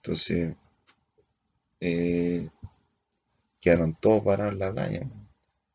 entonces, 0.02 0.56
eh, 1.80 2.48
quedaron 3.60 3.94
todos 4.00 4.22
parados 4.22 4.54
en 4.54 4.58
la 4.58 4.72
playa. 4.72 5.10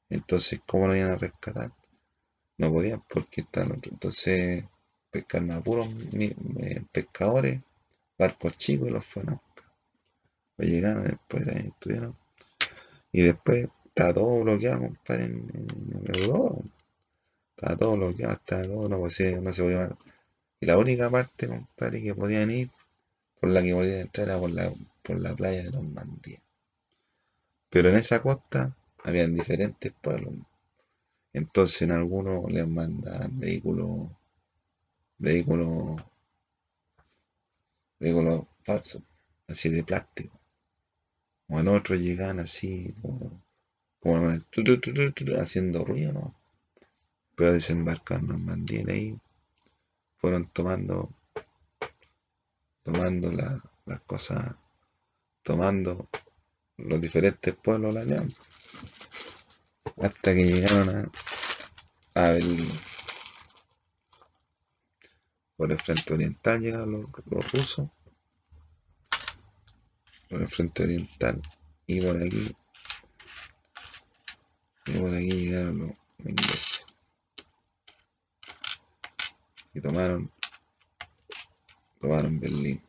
Entonces, 0.09 0.61
¿cómo 0.65 0.87
lo 0.87 0.95
iban 0.95 1.11
a 1.11 1.15
rescatar? 1.15 1.71
No 2.57 2.71
podían 2.71 3.03
porque 3.07 3.41
estaban 3.41 3.79
Entonces, 3.83 4.65
pescaron 5.11 5.51
a 5.51 5.61
puros 5.61 5.89
pescadores, 6.91 7.61
barcos 8.17 8.57
chicos 8.57 8.87
y 8.87 8.91
los 8.91 9.05
fueron 9.05 9.39
Pues 10.55 10.69
llegaron 10.69 11.03
después, 11.03 11.47
ahí 11.47 11.67
estuvieron. 11.67 12.17
Y 13.11 13.21
después 13.21 13.69
está 13.85 14.11
todo 14.13 14.43
bloqueado, 14.43 14.81
compadre, 14.81 15.25
en, 15.25 15.51
en, 15.53 16.15
Europa. 16.15 16.61
Está 17.57 17.77
todo 17.77 17.95
bloqueado, 17.97 18.33
está 18.33 18.63
todo, 18.65 18.89
no, 18.89 18.99
pues, 18.99 19.41
no 19.41 19.53
se 19.53 19.61
podía 19.61 19.97
Y 20.59 20.65
la 20.65 20.77
única 20.79 21.11
parte, 21.11 21.47
compadre, 21.47 22.01
que 22.01 22.15
podían 22.15 22.49
ir 22.49 22.71
por 23.39 23.49
la 23.49 23.61
que 23.61 23.73
podía 23.73 24.01
entrar 24.01 24.27
era 24.27 24.39
por 24.39 24.51
la, 24.51 24.73
por 25.03 25.19
la 25.19 25.35
playa 25.35 25.63
de 25.63 25.71
Normandía. 25.71 26.41
Pero 27.69 27.89
en 27.89 27.95
esa 27.95 28.21
costa 28.21 28.75
habían 29.03 29.35
diferentes 29.35 29.91
pueblos. 30.01 30.33
Entonces 31.33 31.81
en 31.81 31.91
algunos 31.91 32.49
les 32.51 32.67
mandaban 32.67 33.37
vehículos, 33.39 34.09
vehículos, 35.17 36.01
vehículos 37.99 38.45
falsos, 38.63 39.01
así 39.47 39.69
de 39.69 39.83
plástico. 39.83 40.39
O 41.49 41.59
en 41.59 41.67
otros 41.67 41.99
llegan 41.99 42.39
así, 42.39 42.95
como, 43.01 43.43
como 43.99 44.29
haciendo 45.39 45.85
ruido, 45.85 46.13
¿no? 46.13 46.35
Pero 47.35 47.51
desembarcar 47.51 48.21
en 48.21 48.27
Normandía 48.27 48.83
y 48.87 48.91
ahí 48.91 49.19
fueron 50.15 50.47
tomando 50.47 51.11
tomando 52.85 53.31
las 53.31 53.99
cosas, 54.01 54.55
tomando 55.41 56.07
los 56.77 57.01
diferentes 57.01 57.55
pueblos 57.55 57.95
la 57.95 58.01
alianza, 58.01 58.39
hasta 59.99 60.35
que 60.35 60.43
llegaron 60.43 61.11
a, 62.13 62.21
a 62.21 62.31
Berlín. 62.33 62.69
Por 65.57 65.71
el 65.71 65.79
frente 65.79 66.13
oriental 66.13 66.59
llegaron 66.59 67.11
los, 67.25 67.51
rusos, 67.51 67.89
por 70.29 70.41
el 70.41 70.47
frente 70.47 70.83
oriental, 70.83 71.41
y 71.87 72.01
por 72.01 72.17
aquí, 72.17 72.55
y 74.85 74.91
por 74.91 75.15
aquí 75.15 75.31
llegaron 75.31 75.79
los 75.79 75.91
ingleses. 76.19 76.85
Y 79.73 79.81
tomaron 79.81 80.31
Tomaron 82.05 82.39
Berlín. 82.39 82.79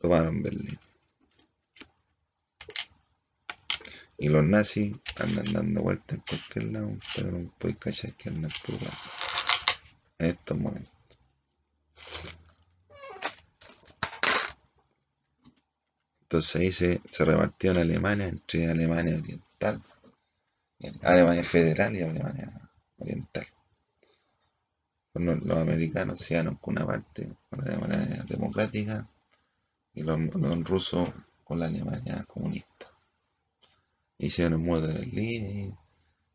Tomaron 0.00 0.42
Berlín. 0.42 0.80
Y 4.18 4.28
los 4.28 4.42
nazis 4.44 4.96
andan 5.14 5.52
dando 5.52 5.82
vueltas 5.82 6.18
en 6.18 6.24
cualquier 6.26 6.64
lado, 6.72 6.90
pero 7.14 7.30
no 7.30 7.48
puedes 7.58 7.76
cachar 7.76 8.12
que 8.14 8.30
andan 8.30 8.50
por 8.50 8.74
En 10.18 10.26
estos 10.30 10.58
momentos. 10.58 10.92
Entonces 16.22 16.56
ahí 16.56 16.72
se, 16.72 17.00
se 17.08 17.24
repartió 17.24 17.70
en 17.70 17.78
Alemania 17.78 18.26
entre 18.26 18.68
Alemania 18.68 19.16
Oriental, 19.16 19.80
Alemania 21.02 21.44
Federal 21.44 21.96
y 21.96 22.02
Alemania 22.02 22.48
Oriental. 22.98 23.46
Los, 25.14 25.58
americanos 25.58 26.20
se 26.20 26.34
iban 26.34 26.54
con 26.56 26.76
una 26.76 26.86
parte 26.86 27.32
con 27.48 27.64
la 27.64 27.72
Alemania 27.72 28.24
democrática 28.28 29.08
y 29.94 30.02
los, 30.02 30.18
rusos 30.64 31.08
con 31.42 31.58
la 31.58 31.66
Alemania 31.66 32.24
comunista. 32.28 32.86
Hicieron 34.18 34.52
el 34.54 34.58
muro 34.60 34.86
de 34.86 34.94
Berlín 34.94 35.44
y 35.44 35.74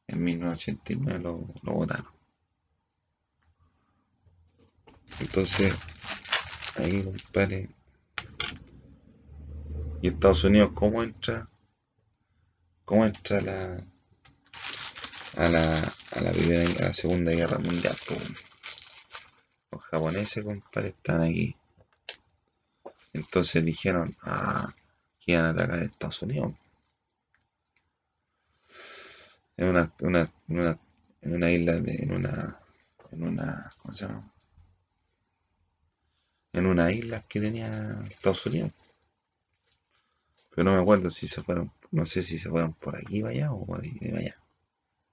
en 0.07 0.23
1989 0.23 1.19
lo, 1.19 1.47
lo 1.63 1.73
votaron. 1.73 2.15
Entonces, 5.19 5.73
ahí, 6.75 7.03
compadre. 7.03 7.69
¿Y 10.01 10.09
Estados 10.09 10.43
Unidos 10.43 10.71
cómo 10.73 11.01
entra? 11.01 11.49
¿Cómo 12.83 13.05
entra 13.05 13.41
la, 13.41 13.77
a 15.37 15.49
la, 15.49 15.93
a 16.11 16.21
la 16.21 16.31
primera 16.31 16.69
a 16.79 16.87
la 16.87 16.93
segunda 16.93 17.31
guerra 17.31 17.57
mundial? 17.59 17.95
Los 18.09 18.54
japoneses, 19.95 20.43
compadre, 20.43 20.89
están 20.89 21.21
aquí. 21.21 21.55
Entonces 23.13 23.63
dijeron 23.63 24.15
ah, 24.23 24.73
que 25.19 25.33
iban 25.33 25.45
a 25.45 25.49
atacar 25.49 25.79
a 25.79 25.83
Estados 25.83 26.21
Unidos. 26.21 26.53
En 29.57 29.69
una, 29.69 29.93
una, 30.01 30.29
una, 30.49 30.79
en 31.21 31.35
una 31.35 31.51
isla 31.51 31.79
de, 31.79 31.95
en 31.95 32.11
una, 32.11 32.59
en 33.11 33.23
una, 33.23 33.71
¿cómo 33.81 33.93
se 33.93 34.05
llama? 34.05 34.31
en 36.55 36.65
una 36.65 36.91
isla 36.91 37.21
que 37.27 37.41
tenía 37.41 37.99
Estados 38.09 38.45
Unidos. 38.45 38.71
Pero 40.49 40.63
no 40.63 40.75
me 40.75 40.81
acuerdo 40.81 41.09
si 41.09 41.27
se 41.27 41.43
fueron, 41.43 41.71
no 41.91 42.05
sé 42.05 42.23
si 42.23 42.37
se 42.37 42.49
fueron 42.49 42.73
por 42.73 42.95
aquí 42.95 43.21
para 43.21 43.33
allá 43.33 43.51
o 43.51 43.65
por 43.65 43.81
ahí 43.83 43.99
para 43.99 44.19
allá. 44.19 44.35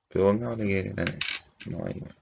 Pero 0.08 0.26
pongámosle 0.26 0.66
que 0.66 0.78
eran. 0.80 1.18
No 1.66 1.78
bueno. 1.78 2.21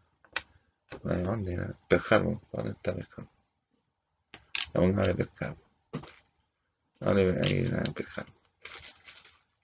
¿De 1.03 1.23
dónde 1.23 1.55
era? 1.55 1.79
Harbor. 2.11 2.41
¿Dónde 2.53 2.73
está 2.73 2.95
Pearl 2.95 3.09
Harbor? 3.17 3.33
Pongámosle 4.73 5.15
Pearl 5.15 5.31
Harbor. 5.41 5.65
Vale, 7.01 7.41
ahí 7.43 7.67
era 7.67 7.83
Harbor. 7.83 8.35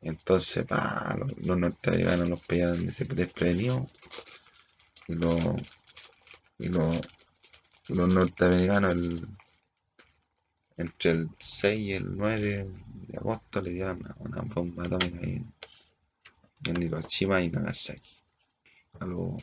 Entonces, 0.01 0.65
pa, 0.67 1.17
los, 1.19 1.37
los 1.39 1.59
norteamericanos 1.59 2.29
los 2.29 2.41
pillaron 2.41 2.87
desprevenidos 2.87 3.91
los, 5.09 5.39
y 6.59 6.69
los, 6.69 7.01
los 7.89 8.09
norteamericanos 8.13 8.93
el, 8.93 9.29
entre 10.77 11.11
el 11.13 11.31
6 11.39 11.79
y 11.81 11.93
el 11.93 12.17
9 12.17 12.69
de 13.09 13.19
agosto 13.19 13.63
le 13.63 13.71
dieron 13.71 14.03
una, 14.19 14.43
bomba 14.43 14.85
atómica 14.85 15.21
en, 15.21 15.53
en, 16.67 16.83
Hiroshima 16.83 17.43
y 17.43 17.51
Nagasaki 17.51 18.17
a 19.01 19.07
los, 19.07 19.43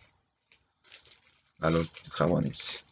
a 1.64 1.70
los 1.70 1.92
japoneses. 2.12 2.84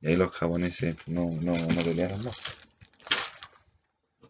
Y 0.00 0.08
ahí 0.08 0.16
los 0.16 0.32
japoneses 0.32 0.96
no, 1.06 1.30
no, 1.42 1.56
no 1.56 1.82
pelearon 1.82 2.24
más. 2.24 2.40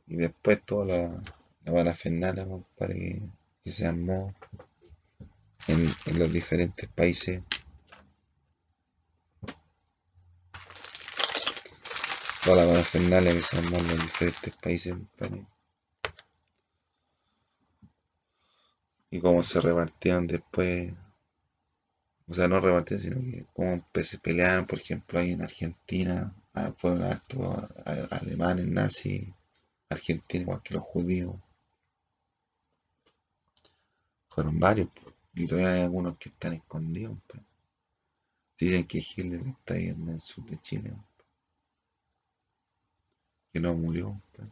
Y 0.06 0.16
después 0.16 0.62
toda 0.64 0.84
la, 0.86 1.22
la 1.64 1.72
parafernalia, 1.72 2.46
para 2.76 2.92
que, 2.92 3.22
se 3.64 3.86
armó 3.86 4.34
en, 5.68 5.94
en 6.06 6.18
los 6.18 6.32
diferentes 6.32 6.88
países 6.88 7.42
toda 12.44 12.64
la 12.64 12.70
parafernalia 12.70 13.32
que 13.32 13.42
se 13.42 13.58
armó 13.58 13.78
en 13.78 13.88
los 13.88 14.02
diferentes 14.02 14.54
países, 14.56 14.94
Y 19.10 19.20
cómo 19.20 19.44
se 19.44 19.60
repartieron 19.60 20.26
después, 20.26 20.90
o 22.32 22.34
sea, 22.34 22.48
no 22.48 22.60
repartieron, 22.60 23.02
sino 23.02 23.20
que 23.20 23.46
cómo 23.52 23.84
se 24.02 24.18
pelearon, 24.18 24.66
por 24.66 24.78
ejemplo, 24.78 25.18
ahí 25.18 25.32
en 25.32 25.42
Argentina, 25.42 26.34
ah, 26.54 26.72
fueron 26.74 27.02
hartos 27.02 27.70
alemanes, 28.10 28.66
nazis, 28.68 29.28
argentinos, 29.90 30.44
igual 30.44 30.62
que 30.62 30.74
los 30.74 30.82
judíos. 30.82 31.34
Fueron 34.30 34.58
varios, 34.58 34.88
y 35.34 35.46
todavía 35.46 35.74
hay 35.74 35.82
algunos 35.82 36.16
que 36.16 36.30
están 36.30 36.54
escondidos. 36.54 37.18
Dicen 38.58 38.86
que 38.86 38.98
Hitler 38.98 39.42
está 39.46 39.74
ahí 39.74 39.88
en 39.88 40.08
el 40.08 40.20
sur 40.22 40.44
de 40.46 40.58
Chile 40.58 40.94
que 43.52 43.60
no 43.60 43.74
murió. 43.74 44.18
Pues. 44.32 44.48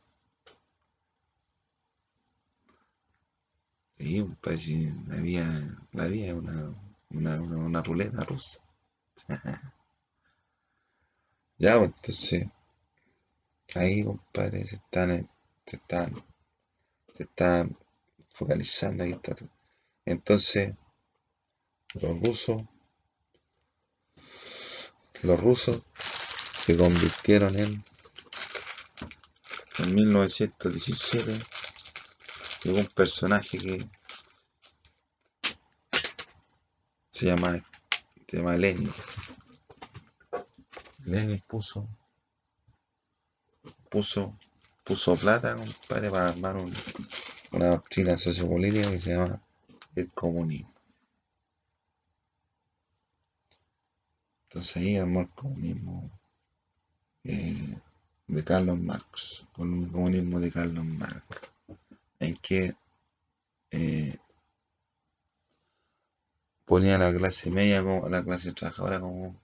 Sí, 3.97 4.26
pues 4.43 4.66
vida, 4.66 5.89
la 5.93 6.07
vida 6.07 6.35
una, 6.35 6.74
una, 7.11 7.41
una, 7.41 7.83
ruleta 7.83 8.25
rusa. 8.25 8.61
ya, 11.59 11.79
pues, 11.79 11.93
entonces, 11.95 12.47
ahí, 13.75 14.05
compadre, 14.05 14.67
se 14.67 14.77
están, 14.77 15.31
se 15.67 15.77
están, 15.77 16.25
se 17.13 17.23
están 17.25 17.77
focalizando 18.29 19.05
ahí 19.05 19.13
está. 19.13 19.35
Entonces, 20.05 20.75
los 21.95 22.21
rusos, 22.21 22.63
los 25.23 25.41
rusos 25.41 25.83
se 26.57 26.77
convirtieron 26.77 27.59
en 27.59 27.85
en 29.81 29.95
1917 29.95 31.41
llegó 32.65 32.79
un 32.81 32.87
personaje 32.87 33.59
que 33.59 33.89
se 37.21 37.27
llama, 37.27 37.62
se 38.27 38.37
llama 38.39 38.57
Lenin. 38.57 38.91
Lenin 41.05 41.43
puso, 41.47 41.87
puso, 43.91 44.39
puso 44.85 45.16
plata, 45.16 45.55
compadre, 45.55 46.11
para 46.11 46.29
armar 46.31 46.57
una 46.57 47.66
doctrina 47.66 48.16
sociopolítica 48.16 48.91
que 48.91 49.01
se 49.01 49.11
llama 49.11 49.43
el 49.97 50.11
comunismo. 50.12 50.73
Entonces 54.45 54.77
ahí 54.79 54.97
armó 54.97 55.21
el 55.21 55.29
comunismo. 55.29 56.11
Eh, 57.25 57.77
de 58.29 58.45
Carlos 58.45 58.79
Marx, 58.81 59.45
con 59.53 59.83
el 59.83 59.93
comunismo 59.93 60.41
de 60.41 60.51
Carlos 60.51 60.87
Marx, 60.87 61.53
en 62.18 62.35
que 62.37 62.73
eh, 63.73 64.16
ponía 66.71 66.95
a 66.95 66.99
la 66.99 67.12
clase 67.12 67.51
media 67.51 67.83
como 67.83 68.09
la 68.09 68.23
clase 68.23 68.53
trabajadora 68.53 69.01
como, 69.01 69.35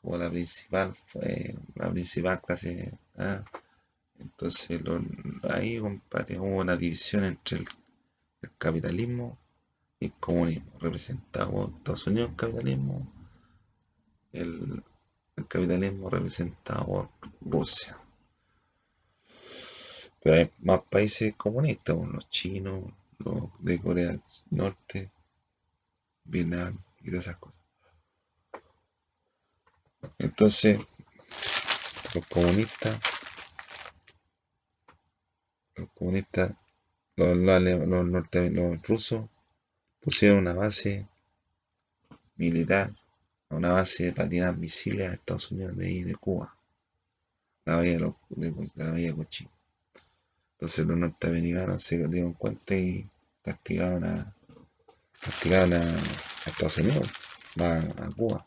como 0.00 0.16
la 0.16 0.30
principal 0.30 0.96
la 1.74 1.90
principal 1.90 2.40
clase 2.40 2.98
¿ah? 3.18 3.44
entonces 4.18 4.80
ahí 5.42 5.78
compadre, 5.78 6.38
hubo 6.38 6.56
una 6.62 6.74
división 6.74 7.24
entre 7.24 7.58
el, 7.58 7.68
capitalismo 8.56 9.36
y 10.00 10.06
el 10.06 10.12
comunismo 10.14 10.72
representado 10.80 11.50
por 11.50 11.70
Estados 11.76 12.06
Unidos 12.06 12.30
el 12.30 12.36
capitalismo 12.36 13.12
el 14.32 14.82
capitalismo 15.48 16.08
representado 16.08 16.86
por 16.86 17.10
Rusia. 17.42 17.98
Pero 20.22 20.36
hay 20.36 20.50
más 20.62 20.80
países 20.90 21.34
comunistas, 21.34 21.94
como 21.94 22.12
los 22.12 22.28
chinos, 22.30 22.84
los 23.18 23.50
de 23.58 23.80
Corea 23.80 24.08
del 24.08 24.22
Norte, 24.50 25.10
Vietnam 26.26 26.78
y 27.00 27.10
todas 27.10 27.26
esas 27.26 27.36
cosas. 27.36 27.60
Entonces, 30.18 30.78
los 32.14 32.26
comunistas, 32.26 32.98
los 35.76 35.88
comunistas, 35.90 36.54
los, 37.16 37.36
los, 37.36 38.06
los 38.52 38.82
rusos 38.82 39.28
pusieron 40.00 40.38
una 40.38 40.54
base 40.54 41.06
militar 42.36 42.94
una 43.50 43.70
base 43.70 44.12
para 44.12 44.28
tirar 44.28 44.56
misiles 44.56 45.08
a 45.08 45.14
Estados 45.14 45.50
Unidos 45.52 45.76
de 45.76 45.86
ahí 45.86 46.02
de 46.02 46.16
Cuba, 46.16 46.56
la 47.64 47.76
bahía 47.76 47.98
de, 48.30 48.70
la 48.74 48.90
bahía 48.90 49.14
Cochín. 49.14 49.48
Entonces 50.52 50.86
los 50.86 50.96
norteamericanos 50.96 51.82
se 51.82 52.08
dieron 52.08 52.32
cuenta 52.32 52.74
y 52.74 53.08
castigaron 53.42 54.04
a 54.04 54.35
castigaron 55.20 55.74
a, 55.74 55.96
Estados 56.46 56.78
Unidos, 56.78 57.10
a, 57.60 58.04
a 58.04 58.10
Cuba. 58.12 58.46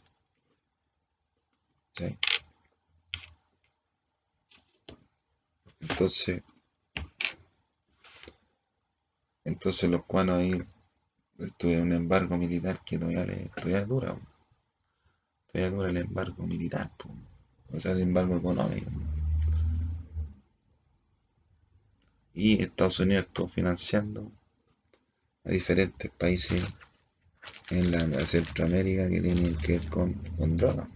¿Sí? 1.93 2.17
Entonces, 5.81 6.43
entonces 9.43 9.89
los 9.89 10.03
cubanos 10.05 10.37
ahí 10.37 10.61
tuvieron 11.57 11.87
un 11.87 11.93
embargo 11.93 12.37
militar 12.37 12.81
que 12.85 12.97
todavía, 12.97 13.25
todavía 13.55 13.85
dura 13.85 14.19
todavía 15.51 15.75
dura 15.75 15.89
el 15.89 15.97
embargo 15.97 16.45
militar, 16.45 16.91
o 17.71 17.79
sea, 17.79 17.91
el 17.93 18.01
embargo 18.01 18.37
económico. 18.37 18.91
Y 22.33 22.61
Estados 22.61 22.99
Unidos 22.99 23.25
estuvo 23.25 23.47
financiando 23.47 24.31
a 25.43 25.51
diferentes 25.51 26.11
países 26.11 26.63
en 27.69 27.91
la 27.91 28.25
Centroamérica 28.25 29.09
que 29.09 29.21
tienen 29.21 29.55
que 29.55 29.79
ver 29.79 29.89
con, 29.89 30.13
con 30.37 30.57
drogas. 30.57 30.87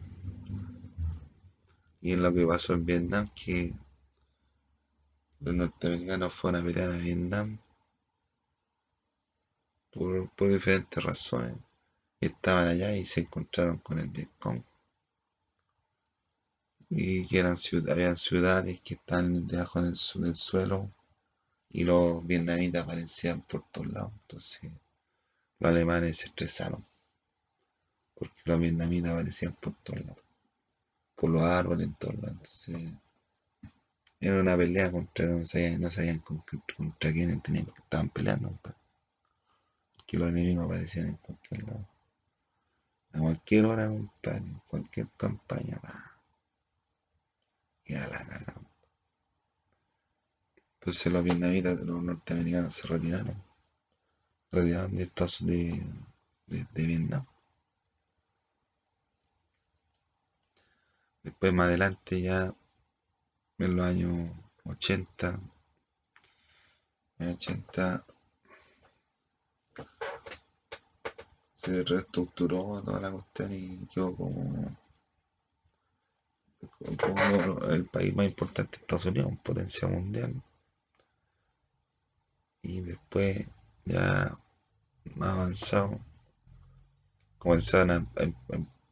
Y 2.02 2.12
es 2.12 2.20
lo 2.20 2.34
que 2.34 2.46
pasó 2.46 2.74
en 2.74 2.86
Vietnam, 2.86 3.30
que 3.34 3.74
los 5.40 5.56
norteamericanos 5.56 6.34
fueron 6.34 6.62
a 6.62 6.66
pelear 6.66 6.92
a 6.92 6.98
Vietnam 6.98 7.60
por, 9.92 10.30
por 10.32 10.52
diferentes 10.52 11.04
razones. 11.04 11.56
Estaban 12.20 12.68
allá 12.68 12.96
y 12.96 13.06
se 13.06 13.22
encontraron 13.22 13.78
con 13.78 14.00
el 14.00 14.10
Vietcong. 14.10 14.64
Y 16.90 17.26
que 17.28 17.40
eran 17.40 17.56
habían 17.90 18.18
ciudades 18.18 18.82
que 18.82 18.96
están 18.96 19.48
debajo 19.48 19.82
del, 19.82 19.96
del 20.16 20.36
suelo 20.36 20.92
y 21.74 21.84
los 21.84 22.26
vietnamitas 22.26 22.84
aparecían 22.84 23.42
por 23.42 23.66
todos 23.72 23.88
lados. 23.88 24.14
Entonces 24.22 24.72
los 25.60 25.72
alemanes 25.72 26.20
se 26.20 26.28
estresaron 26.28 26.86
porque 28.14 28.42
los 28.46 28.60
vietnamitas 28.60 29.12
aparecían 29.12 29.54
por 29.54 29.74
todos 29.84 30.06
lados, 30.06 30.24
por 31.16 31.32
los 31.32 31.42
árboles 31.42 31.88
en 31.88 31.96
todos 31.96 32.16
lados. 32.16 32.32
Entonces 32.32 32.94
era 34.20 34.40
una 34.40 34.56
pelea 34.56 34.92
contra, 34.92 35.26
no 35.26 35.44
sabían, 35.44 35.82
no 35.82 35.90
sabían 35.90 36.20
contra, 36.20 36.58
contra 36.78 37.12
quiénes 37.12 37.42
tenían, 37.44 37.68
estaban 37.76 38.10
peleando. 38.10 38.58
Que 40.06 40.18
los 40.18 40.30
enemigos 40.30 40.66
aparecían 40.66 41.08
en 41.08 41.18
cualquier 41.18 41.64
lado. 41.64 41.90
A 43.14 43.20
cualquier 43.20 43.66
hora, 43.66 43.88
compadre, 43.88 44.62
cualquier 44.68 45.08
campaña, 45.18 45.80
va. 45.84 46.20
Y 47.86 47.96
a 47.96 48.08
la 48.08 48.26
cagada. 48.26 48.73
Entonces 50.84 51.14
los 51.14 51.24
vietnamitas, 51.24 51.80
los 51.80 52.04
norteamericanos 52.04 52.76
se 52.76 52.88
retiraron. 52.90 53.42
Retiraron 54.52 54.98
de 54.98 55.04
Estados 55.04 55.40
Unidos, 55.40 55.80
de, 56.46 56.86
Vietnam. 56.86 57.26
Después 61.24 61.54
más 61.54 61.68
adelante 61.68 62.22
ya 62.22 62.54
en 63.60 63.76
los 63.78 63.86
años 63.86 64.30
80, 64.66 65.40
en 67.20 67.30
80 67.30 68.06
se 71.56 71.84
reestructuró 71.86 72.84
toda 72.84 73.00
la 73.00 73.10
cuestión 73.10 73.54
y 73.54 73.88
quedó 73.88 74.14
como, 74.18 74.78
como 77.00 77.72
el 77.72 77.86
país 77.86 78.14
más 78.14 78.26
importante 78.26 78.76
de 78.76 78.82
Estados 78.82 79.06
Unidos, 79.06 79.32
potencia 79.42 79.88
mundial 79.88 80.44
y 82.64 82.82
después 82.82 83.46
ya 83.86 84.36
más 85.16 85.30
avanzado 85.30 86.00
comenzaron 87.38 87.92
a, 87.92 88.08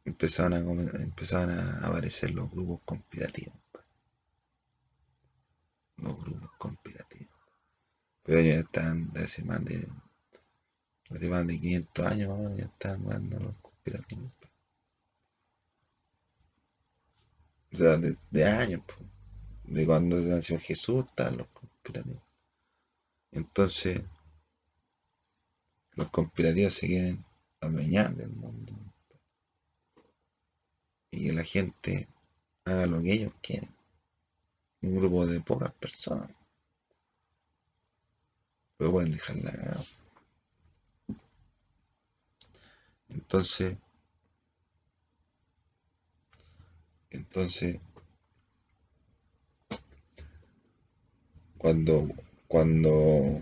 empezaron 0.04 0.52
a, 0.52 1.02
empezaron 1.02 1.58
a 1.58 1.86
aparecer 1.86 2.30
los 2.30 2.50
grupos 2.50 2.80
conspirativos 2.84 3.62
los 6.02 6.20
grupos 6.20 6.50
conspirativos. 6.58 7.32
Pero 8.24 8.38
ellos 8.38 8.64
están 8.64 9.10
hace 9.16 9.44
más 9.44 9.64
de 9.64 9.86
hace 11.10 11.28
más 11.28 11.46
de 11.46 11.60
500 11.60 12.06
años 12.06 12.56
ya 12.56 12.64
están 12.64 13.02
jugando 13.02 13.38
los 13.38 13.54
conspirativos 13.56 14.32
o 17.72 17.76
sea 17.76 17.98
de, 17.98 18.44
años 18.44 18.82
de 19.64 19.86
cuando 19.86 20.16
nació 20.20 20.58
Jesús 20.58 21.04
están 21.06 21.38
los 21.38 21.48
conspirativos 21.48 22.22
entonces, 23.32 24.02
los 25.92 26.08
conspirativos 26.10 26.74
se 26.74 26.86
quieren 26.86 27.24
adueñar 27.60 28.14
del 28.14 28.30
mundo. 28.30 28.72
Y 31.10 31.26
que 31.26 31.32
la 31.32 31.44
gente 31.44 32.08
haga 32.64 32.86
lo 32.86 33.02
que 33.02 33.12
ellos 33.12 33.32
quieren. 33.42 33.74
Un 34.82 34.96
grupo 34.96 35.26
de 35.26 35.40
pocas 35.40 35.72
personas. 35.72 36.30
Pero 38.76 38.92
pueden 38.92 39.12
dejarla 39.12 39.84
Entonces, 43.08 43.76
entonces, 47.10 47.78
cuando 51.58 52.08
cuando 52.52 53.40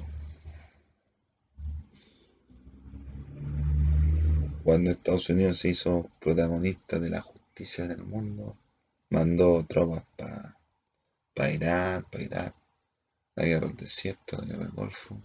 cuando 4.63 4.93
Estados 4.93 5.29
Unidos 5.31 5.59
se 5.59 5.71
hizo 5.71 6.09
protagonista 6.21 7.01
de 7.01 7.11
la 7.11 7.21
justicia 7.21 7.87
en 7.87 7.91
el 7.91 8.05
mundo, 8.05 8.57
mandó 9.09 9.65
tropas 9.65 10.05
para 10.17 10.57
pa 11.35 11.51
Irak, 11.51 12.09
para 12.09 12.23
Irak, 12.23 12.55
la 13.35 13.45
guerra 13.47 13.67
del 13.67 13.79
desierto, 13.79 14.37
la 14.37 14.45
guerra 14.45 14.67
del 14.67 14.75
Golfo, 14.75 15.21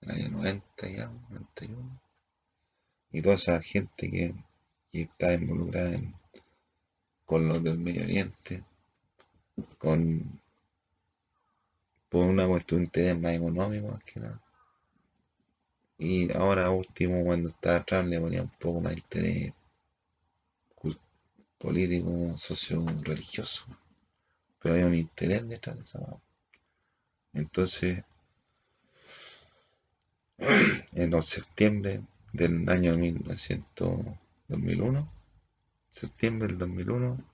en 0.00 0.10
el 0.10 0.16
año 0.16 0.30
90 0.30 0.88
ya, 0.88 1.10
91. 1.28 2.00
Y 3.12 3.20
toda 3.20 3.34
esa 3.34 3.60
gente 3.60 4.10
que, 4.10 4.34
está 4.92 5.34
involucrada 5.34 6.00
con 7.26 7.46
los 7.46 7.62
del 7.62 7.76
Medio 7.76 8.02
Oriente, 8.04 8.64
con 9.76 10.39
por 12.10 12.26
una 12.26 12.46
cuestión 12.46 12.80
de 12.80 12.84
interés 12.86 13.18
más 13.18 13.32
económico 13.34 13.88
más 13.88 14.04
que 14.04 14.20
nada. 14.20 14.42
Y 15.98 16.32
ahora 16.36 16.70
último, 16.70 17.24
cuando 17.24 17.50
estaba 17.50 17.76
atrás, 17.76 18.06
le 18.06 18.20
ponía 18.20 18.42
un 18.42 18.50
poco 18.50 18.80
más 18.80 18.94
de 18.94 19.00
interés 19.00 19.52
político, 21.60 22.36
socio 22.38 22.84
religioso. 23.02 23.66
Pero 24.58 24.74
había 24.74 24.86
un 24.86 24.94
interés 24.94 25.46
detrás 25.46 25.76
de 25.76 25.82
esa 25.82 26.00
Entonces, 27.34 28.02
en 30.94 31.10
los 31.10 31.26
septiembre 31.26 32.02
del 32.32 32.68
año 32.68 32.96
1900, 32.96 34.00
2001, 34.48 35.12
septiembre 35.90 36.48
del 36.48 36.58
2001, 36.58 37.24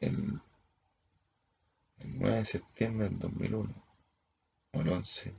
el 0.00 0.40
el 2.02 2.18
9 2.18 2.36
de 2.38 2.44
septiembre 2.44 3.08
del 3.08 3.18
2001, 3.18 3.74
o 4.72 4.80
el 4.80 4.88
11, 4.88 5.34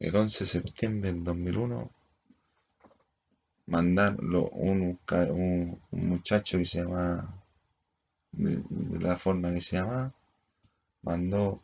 el 0.00 0.16
11 0.16 0.44
de 0.44 0.50
septiembre 0.50 1.12
del 1.12 1.24
2001, 1.24 1.90
mandarlo 3.66 4.48
un, 4.50 4.98
un, 5.30 5.80
muchacho 5.90 6.58
que 6.58 6.66
se 6.66 6.82
llama, 6.82 7.42
de, 8.32 8.62
la 9.00 9.16
forma 9.16 9.52
que 9.52 9.60
se 9.60 9.76
llama, 9.76 10.12
mandó 11.02 11.62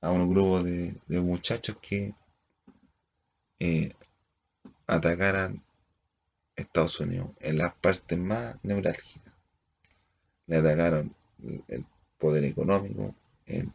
a 0.00 0.10
un 0.10 0.28
grupo 0.28 0.62
de, 0.62 0.98
muchachos 1.08 1.76
que 1.82 2.14
eh, 3.58 3.92
atacaran 4.86 5.62
Estados 6.56 7.00
Unidos 7.00 7.30
en 7.40 7.58
las 7.58 7.74
partes 7.74 8.18
más 8.18 8.56
neurálgicas. 8.62 9.32
Le 10.46 10.58
atacaron 10.58 11.14
el 11.68 11.84
poder 12.24 12.44
económico 12.44 13.14
en 13.44 13.70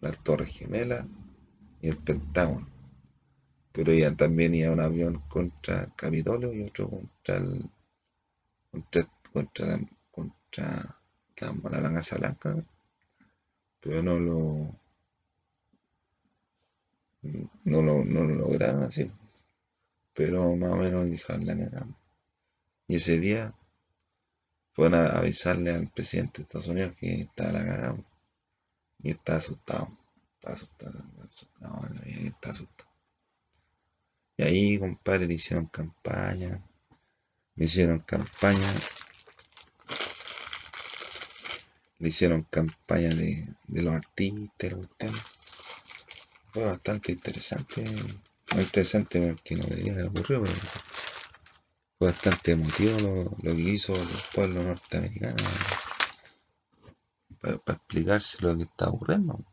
las 0.00 0.18
Torres 0.24 0.48
Gemelas 0.50 1.06
y 1.80 1.88
el 1.88 1.98
Pentágono. 1.98 2.66
Pero 3.70 3.94
ya 3.94 4.12
también 4.16 4.56
iba 4.56 4.72
un 4.72 4.80
avión 4.80 5.22
contra 5.28 5.84
el 5.84 5.94
Capitolio 5.94 6.52
y 6.52 6.64
otro 6.64 6.90
contra 6.90 7.36
el 7.36 7.70
contra, 8.72 9.08
contra, 9.32 9.78
contra 10.10 10.96
la, 11.70 11.80
la, 11.80 11.92
Casa 11.92 12.18
Blanca. 12.18 12.56
Pero 13.80 14.02
no 14.02 14.18
lo 14.18 14.74
no 17.62 17.82
lo, 17.82 18.04
no 18.04 18.24
lo 18.24 18.34
lograron 18.34 18.82
así. 18.82 19.08
Pero 20.12 20.56
más 20.56 20.72
o 20.72 20.76
menos 20.76 21.08
dejaron 21.08 21.46
la 21.46 21.56
cagada. 21.56 21.86
Y 22.88 22.96
ese 22.96 23.20
día 23.20 23.54
fueron 24.72 24.94
a 24.94 25.18
avisarle 25.18 25.72
al 25.72 25.88
presidente 25.88 26.38
de 26.38 26.42
Estados 26.44 26.68
Unidos 26.68 26.96
que 26.96 27.22
estaba 27.22 27.52
la 27.52 27.64
cagada 27.64 27.96
y 29.02 29.10
está 29.10 29.36
asustado. 29.36 29.90
Está 30.34 30.52
asustado, 30.52 31.04
está 32.06 32.50
asustado. 32.50 32.90
Y 34.36 34.42
ahí, 34.42 34.78
compadre, 34.78 35.26
le 35.26 35.34
hicieron 35.34 35.66
campaña. 35.66 36.62
Le 37.56 37.64
hicieron 37.66 37.98
campaña. 38.00 38.72
Le 41.98 42.08
hicieron 42.08 42.44
campaña 42.44 43.10
de, 43.10 43.54
los 43.68 43.94
artistas, 43.94 44.72
Fue 46.52 46.64
bastante 46.64 47.12
interesante. 47.12 47.84
Muy 48.52 48.62
interesante 48.62 49.20
porque 49.34 49.56
no 49.56 49.66
debería 49.66 49.92
haber 49.92 50.06
ocurrido, 50.06 50.42
pero 50.42 50.54
bastante 52.00 52.52
emotivo 52.52 52.98
lo, 53.42 53.54
que 53.54 53.60
hizo 53.60 53.94
el 53.94 54.08
pueblo 54.34 54.62
norteamericano 54.62 55.36
para, 57.40 57.54
explicarse 57.76 58.38
lo 58.40 58.56
que 58.56 58.62
está 58.62 58.88
ocurriendo. 58.88 59.44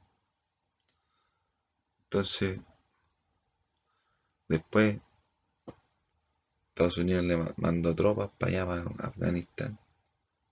Entonces, 2.06 2.60
después 4.48 5.00
Estados 6.70 6.98
Unidos 7.00 7.26
le 7.26 7.54
mandó 7.58 7.94
tropas 7.96 8.30
para 8.38 8.52
allá, 8.52 8.66
para 8.66 9.08
Afganistán, 9.08 9.78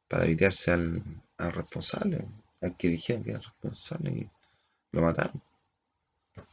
para 0.10 0.26
evitarse 0.26 0.72
al, 0.72 1.02
al 1.38 1.54
responsable, 1.54 2.28
al 2.62 2.76
que 2.76 2.90
dijeron 2.90 3.24
que 3.24 3.30
era 3.32 3.40
responsable, 3.40 4.12
y 4.12 4.30
lo 4.92 5.02
mataron. 5.02 5.42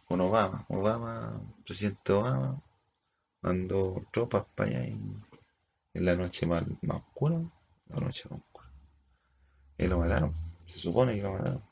Con 0.04 0.20
Obama, 0.20 0.64
Obama, 0.68 1.40
presidente 1.64 2.12
Obama, 2.12 2.62
mandó 3.40 4.06
tropas 4.12 4.44
para 4.54 4.70
allá 4.70 4.96
en 5.94 6.04
la 6.04 6.16
noche 6.16 6.46
más, 6.46 6.64
oscura, 6.88 7.38
la 7.88 8.00
noche 8.00 8.24
más 8.28 8.40
oscura. 8.40 8.70
Y 9.78 9.86
lo 9.86 9.98
mataron, 9.98 10.34
se 10.66 10.78
supone 10.78 11.14
que 11.14 11.22
lo 11.22 11.32
mataron. 11.32 11.62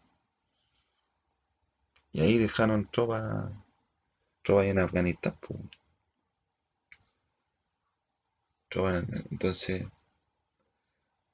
Y 2.13 2.21
ahí 2.21 2.39
dejaron 2.39 2.91
tropas, 2.91 3.51
tropas 4.43 4.67
en 4.67 4.79
Afganistán. 4.79 5.37
Pues. 5.41 5.61
Entonces 9.31 9.87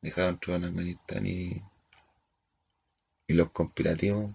dejaron 0.01 0.39
tropas 0.39 0.62
en 0.62 0.68
Afganistán 0.68 1.26
y, 1.26 1.62
y 3.26 3.34
los 3.34 3.51
conspirativos 3.51 4.30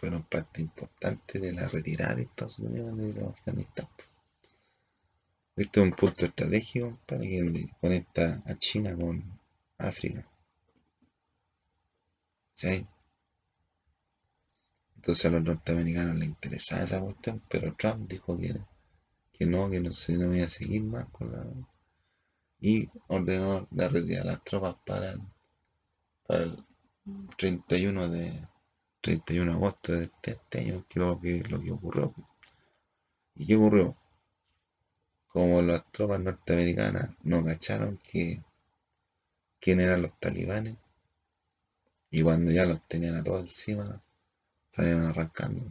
fueron 0.00 0.22
parte 0.22 0.62
importante 0.62 1.38
de 1.38 1.52
la 1.52 1.68
retirada 1.68 2.14
de 2.14 2.22
Estados 2.22 2.58
Unidos 2.58 2.96
de 2.96 3.26
Afganistán. 3.26 3.86
Esto 5.56 5.80
es 5.80 5.86
un 5.86 5.92
punto 5.92 6.26
estratégico 6.26 6.98
para 7.06 7.22
que 7.22 7.70
conecta 7.80 8.42
a 8.46 8.54
China 8.54 8.96
con 8.96 9.38
África. 9.78 10.26
¿Sí? 12.54 12.86
Entonces 14.96 15.24
a 15.24 15.30
los 15.30 15.42
norteamericanos 15.42 16.16
les 16.16 16.28
interesaba 16.28 16.84
esa 16.84 17.00
cuestión, 17.00 17.42
pero 17.48 17.74
Trump 17.74 18.08
dijo 18.10 18.38
que, 18.38 19.46
no, 19.46 19.70
que 19.70 19.80
no 19.80 19.92
se 19.92 20.12
iba 20.12 20.44
a 20.44 20.48
seguir 20.48 20.82
más 20.82 21.08
con 21.10 21.32
la... 21.32 21.44
Y 22.60 22.90
ordenó 23.08 23.66
la 23.70 23.88
retirada 23.88 24.24
de 24.24 24.30
las 24.32 24.42
tropas 24.42 24.76
para 24.84 25.16
el 26.28 26.64
31 27.38 28.08
de 28.08 28.46
31 29.00 29.52
de 29.52 29.56
agosto 29.56 29.92
de 29.92 30.10
este, 30.22 30.58
año, 30.58 30.84
que 30.88 31.00
lo 31.00 31.18
que, 31.18 31.42
lo 31.48 31.60
que 31.60 31.70
ocurrió. 31.70 32.14
¿Y 33.34 33.46
qué 33.46 33.56
ocurrió? 33.56 33.96
Como 35.32 35.62
las 35.62 35.90
tropas 35.92 36.20
norteamericanas 36.20 37.10
no 37.22 37.44
cacharon 37.44 37.98
que 37.98 38.42
quién 39.60 39.80
eran 39.80 40.02
los 40.02 40.18
talibanes, 40.18 40.76
y 42.10 42.22
cuando 42.22 42.50
ya 42.50 42.66
los 42.66 42.86
tenían 42.88 43.16
a 43.16 43.24
todos 43.24 43.42
encima, 43.42 44.02
salieron 44.70 45.06
arrancando. 45.06 45.64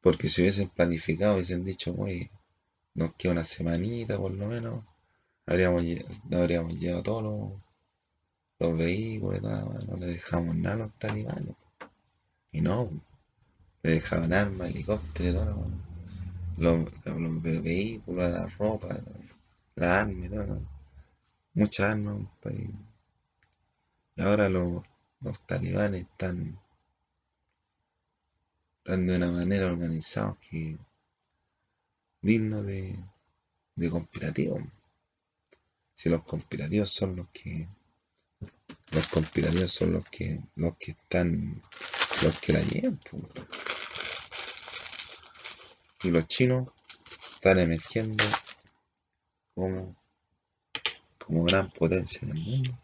Porque 0.00 0.28
si 0.28 0.42
hubiesen 0.42 0.68
planificado, 0.68 1.34
hubiesen 1.34 1.64
dicho, 1.64 1.94
oye, 1.98 2.30
nos 2.94 3.14
queda 3.14 3.32
una 3.32 3.44
semanita 3.44 4.18
por 4.18 4.32
lo 4.32 4.46
menos, 4.46 4.84
habríamos, 5.46 5.84
habríamos 6.30 6.78
llevado 6.78 7.02
todos 7.02 7.22
los 7.22 7.66
los 8.58 8.76
vehículos, 8.76 9.42
nada 9.42 9.64
no 9.86 9.96
le 9.96 10.06
dejamos 10.06 10.56
nada 10.56 10.74
a 10.74 10.78
los 10.78 10.98
talibanes. 10.98 11.54
Y 12.52 12.60
no, 12.60 12.90
le 13.82 13.90
dejaban 13.90 14.32
armas, 14.32 14.70
helicópteros, 14.70 15.34
todo, 15.34 15.68
los, 16.56 16.90
los, 17.04 17.42
vehículos, 17.42 18.30
la 18.30 18.46
ropa, 18.46 18.88
la 19.74 20.00
armas, 20.00 20.30
todo, 20.30 20.62
muchas 21.54 21.92
armas. 21.92 22.18
Y 24.16 24.22
ahora 24.22 24.48
los, 24.48 24.82
los 25.20 25.46
talibanes 25.46 26.02
están, 26.02 26.58
están 28.78 29.06
de 29.06 29.16
una 29.16 29.30
manera 29.30 29.66
organizados 29.66 30.38
que 30.38 30.78
digno 32.22 32.62
de, 32.62 32.98
de 33.74 33.90
conspirativo. 33.90 34.58
Si 35.94 36.08
los 36.08 36.24
conspirativos 36.24 36.90
son 36.90 37.16
los 37.16 37.28
que 37.28 37.68
los 38.92 39.08
conspirativos 39.08 39.72
son 39.72 39.92
los 39.92 40.04
que 40.06 40.40
los 40.56 40.76
que 40.76 40.92
están 40.92 41.62
los 42.22 42.38
que 42.40 42.52
la 42.52 42.60
llevan 42.60 42.98
y 46.02 46.10
los 46.10 46.26
chinos 46.26 46.68
están 47.34 47.58
emergiendo 47.58 48.24
como 49.54 49.96
como 51.18 51.44
gran 51.44 51.70
potencia 51.70 52.20
en 52.22 52.36
el 52.36 52.44
mundo 52.44 52.78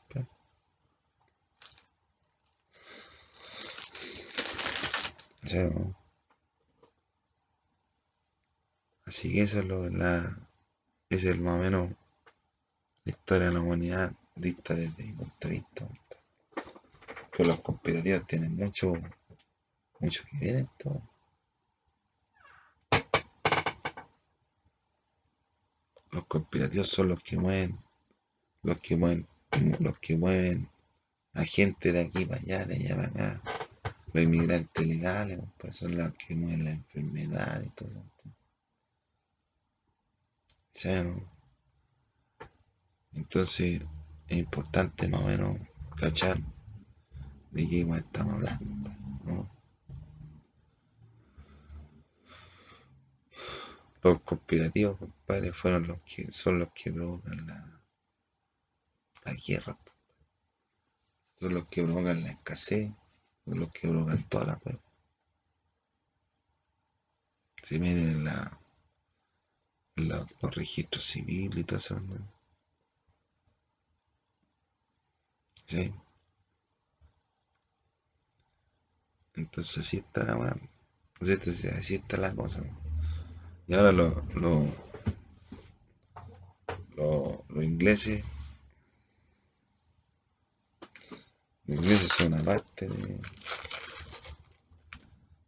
así 9.07 9.33
que 9.33 9.43
eso 9.43 9.61
es 9.61 9.65
lo 9.67 9.89
la 9.91 10.37
es 11.11 11.25
el 11.25 11.41
más 11.41 11.59
o 11.59 11.63
menos 11.63 11.91
la 13.05 13.11
historia 13.11 13.49
de 13.49 13.55
la 13.55 13.61
humanidad 13.61 14.13
dicta 14.37 14.75
desde 14.75 15.05
mi 15.05 15.13
punto 15.13 15.49
de 15.49 15.55
vista. 15.55 15.89
Pero 17.37 17.49
los 17.49 17.61
competitivos 17.61 18.27
tienen 18.27 18.55
mucho, 18.57 18.93
mucho 20.01 20.23
que 20.31 20.39
ver 20.39 20.57
esto. 20.57 21.03
Los 26.13 26.27
conspirativos 26.27 26.89
son 26.89 27.09
los 27.09 27.23
que 27.23 27.39
mueven, 27.39 27.79
los 28.63 28.79
que 28.79 28.97
mueven, 28.97 29.27
los 29.81 29.99
que 29.99 30.17
mueven 30.17 30.69
a 31.33 31.43
gente 31.43 31.91
de 31.91 32.03
aquí 32.03 32.27
para 32.27 32.41
allá, 32.41 32.67
de 32.67 32.75
allá 32.75 32.97
para 32.97 33.09
acá. 33.09 33.43
Los 34.13 34.25
inmigrantes 34.25 34.87
legales, 34.87 35.41
pues 35.57 35.77
son 35.77 35.97
los 35.97 36.13
que 36.13 36.37
mueven 36.37 36.65
la 36.65 36.71
enfermedad 36.73 37.63
y 37.65 37.71
todo 37.71 37.89
eso. 37.89 38.13
Entonces, 43.15 43.81
es 44.29 44.37
importante 44.37 45.09
más 45.09 45.23
o 45.23 45.27
menos 45.27 45.57
cachar 45.97 46.39
de 47.53 47.69
qué 47.69 47.81
estamos 47.81 48.35
hablando, 48.35 48.91
¿no? 49.25 49.62
Los 54.03 54.21
conspirativos, 54.21 54.99
compadre, 54.99 55.53
fueron 55.53 55.87
los 55.87 56.01
que 56.03 56.31
son 56.31 56.59
los 56.59 56.69
que 56.73 56.93
provocan 56.93 57.47
la, 57.47 57.81
la 59.25 59.33
guerra. 59.35 59.79
Son 61.39 61.55
los 61.55 61.67
que 61.67 61.83
provocan 61.83 62.23
la 62.23 62.31
escasez, 62.33 62.91
son 63.45 63.61
los 63.61 63.71
que 63.71 63.89
provocan 63.89 64.29
toda 64.29 64.45
la 64.45 64.61
web. 64.65 64.81
Si 67.63 67.79
miren 67.79 68.25
la, 68.25 68.59
los 69.97 70.27
registros 70.55 71.05
civiles 71.05 71.59
y 71.59 71.65
todo 71.65 71.79
eso, 71.79 72.01
¿no? 72.01 72.29
Entonces 79.35 79.79
así 79.79 79.97
está 79.99 80.25
la. 80.25 80.57
Así 81.79 81.95
está 81.95 82.17
la 82.17 82.35
cosa. 82.35 82.63
Y 83.73 83.75
ahora 83.75 83.91
los 83.91 84.35
lo, 84.35 84.67
lo, 86.95 87.63
ingleses. 87.63 88.23
Los 91.65 91.79
ingleses 91.79 92.13
son 92.13 92.35
una 92.35 92.45
parte 92.45 92.87
de. 92.87 93.19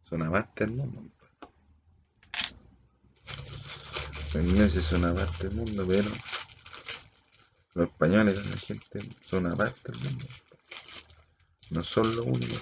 Son 0.01 0.21
una 0.23 0.31
parte 0.31 0.65
del 0.65 0.73
mundo. 0.73 1.03
Los 4.33 4.43
ingleses 4.43 4.83
son 4.83 5.03
una 5.03 5.13
parte 5.13 5.47
del 5.47 5.57
mundo, 5.57 5.85
pero 5.87 6.09
los 7.75 7.89
españoles, 7.89 8.43
la 8.43 8.57
gente, 8.57 9.03
son 9.23 9.45
aparte 9.45 9.91
del 9.91 10.01
mundo. 10.01 10.25
No 11.69 11.83
son 11.83 12.15
lo 12.15 12.23
único. 12.23 12.55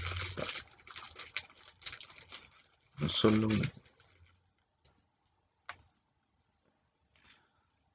No 2.99 3.07
son 3.07 3.39
lo 3.39 3.47
único. 3.47 3.82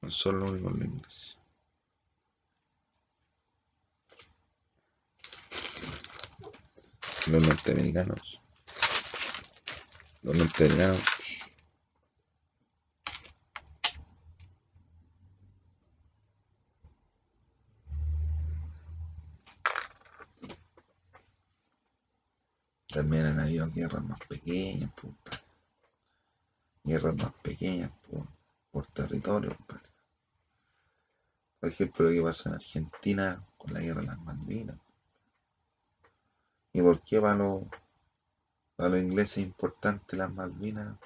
No 0.09 0.13
son 0.13 0.41
lo 0.41 0.47
único 0.47 0.71
los 0.71 0.87
ingleses. 0.87 1.37
Los 7.27 7.47
norteamericanos. 7.47 8.43
Los 10.23 10.35
norteamericanos 10.35 11.03
También 22.87 23.27
han 23.27 23.41
habido 23.41 23.69
guerras 23.69 24.03
más 24.03 24.19
pequeñas, 24.27 24.91
guerras 26.83 27.15
más 27.15 27.35
pequeñas 27.43 27.91
por, 28.73 28.87
territorio. 28.87 29.55
Por 31.61 31.71
ejemplo, 31.71 32.07
lo 32.07 32.13
que 32.13 32.23
pasó 32.23 32.49
en 32.49 32.55
Argentina 32.57 33.45
con 33.57 33.75
la 33.75 33.81
guerra 33.81 34.01
de 34.01 34.07
las 34.07 34.19
Malvinas. 34.21 34.79
¿Y 36.73 36.83
por 36.83 37.03
qué 37.03 37.21
para 37.21 37.35
los, 37.35 37.63
Para 38.77 38.91
los 38.91 39.03
ingleses 39.03 39.39
es 39.39 39.45
importante 39.45 40.17
las 40.17 40.33
Malvinas 40.33 40.97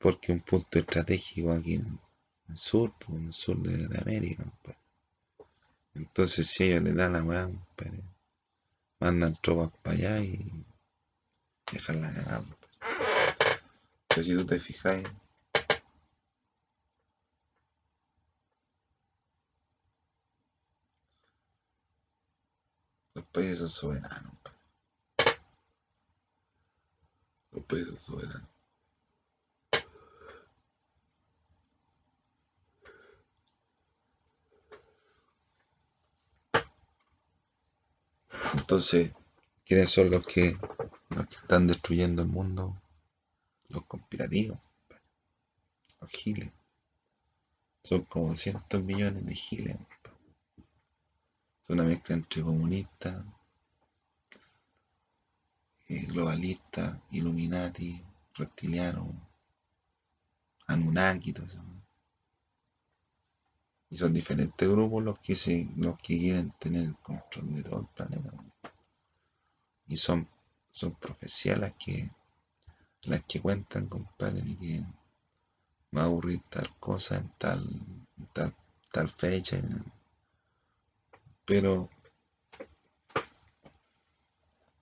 porque 0.00 0.32
un 0.32 0.40
punto 0.40 0.78
estratégico 0.78 1.52
aquí 1.52 1.74
en 1.74 2.00
el 2.48 2.56
sur, 2.56 2.92
pues, 2.98 3.18
en 3.18 3.26
el 3.26 3.32
sur 3.32 3.58
de, 3.58 3.98
América. 3.98 4.44
Entonces 5.94 6.46
si 6.46 6.64
ellos 6.64 6.82
le 6.82 6.94
dan 6.94 7.12
la 7.12 7.22
weá, 7.22 7.50
mandan 8.98 9.36
tropas 9.42 9.70
para 9.82 9.96
allá 9.96 10.20
y 10.20 10.64
dejan 11.70 12.00
la 12.00 12.14
cagada. 12.14 12.44
Pero 14.08 14.22
si 14.22 14.34
tú 14.34 14.46
te 14.46 14.58
fijáis, 14.58 15.06
países 23.30 23.58
son 23.58 23.70
soberanos. 23.70 24.32
Los 27.52 27.64
países 27.64 28.00
soberanos. 28.00 28.48
Entonces, 38.54 39.12
¿quiénes 39.64 39.90
son 39.90 40.10
los 40.10 40.26
que, 40.26 40.56
los 41.10 41.26
que 41.26 41.36
están 41.36 41.66
destruyendo 41.66 42.22
el 42.22 42.28
mundo? 42.28 42.80
Los 43.68 43.84
conspirativos, 43.86 44.58
los 46.00 46.10
giles. 46.10 46.50
Son 47.84 48.02
como 48.04 48.34
cientos 48.34 48.82
millones 48.82 49.24
de 49.24 49.34
giles. 49.34 49.76
Son 51.62 51.78
una 51.78 51.88
mezcla 51.88 52.14
entre 52.16 52.42
comunistas, 52.42 53.24
eh, 55.88 56.06
globalistas, 56.06 56.98
Illuminati, 57.10 58.00
reptilianos, 58.34 59.08
Anunnaki. 60.68 61.34
Y 63.90 63.96
son 63.96 64.14
diferentes 64.14 64.68
grupos 64.68 65.02
los 65.02 65.18
que, 65.18 65.34
se, 65.34 65.68
los 65.76 65.96
que 65.98 66.16
quieren 66.16 66.52
tener 66.60 66.84
el 66.84 66.96
control 66.98 67.54
de 67.54 67.62
todo 67.64 67.80
el 67.80 67.86
planeta. 67.88 68.32
Y 69.88 69.96
son, 69.96 70.28
son 70.70 70.94
profecías 70.94 71.58
las 71.58 71.72
que, 71.72 72.08
las 73.02 73.24
que 73.24 73.40
cuentan, 73.40 73.88
compadre, 73.88 74.42
de 74.42 74.56
que 74.56 74.84
va 75.96 76.04
a 76.04 76.08
ocurrir 76.08 76.40
tal 76.48 76.68
cosa 76.78 77.18
en 77.18 77.28
tal, 77.36 77.66
tal, 78.32 78.54
tal 78.92 79.08
fecha. 79.08 79.60
Pero 81.50 81.90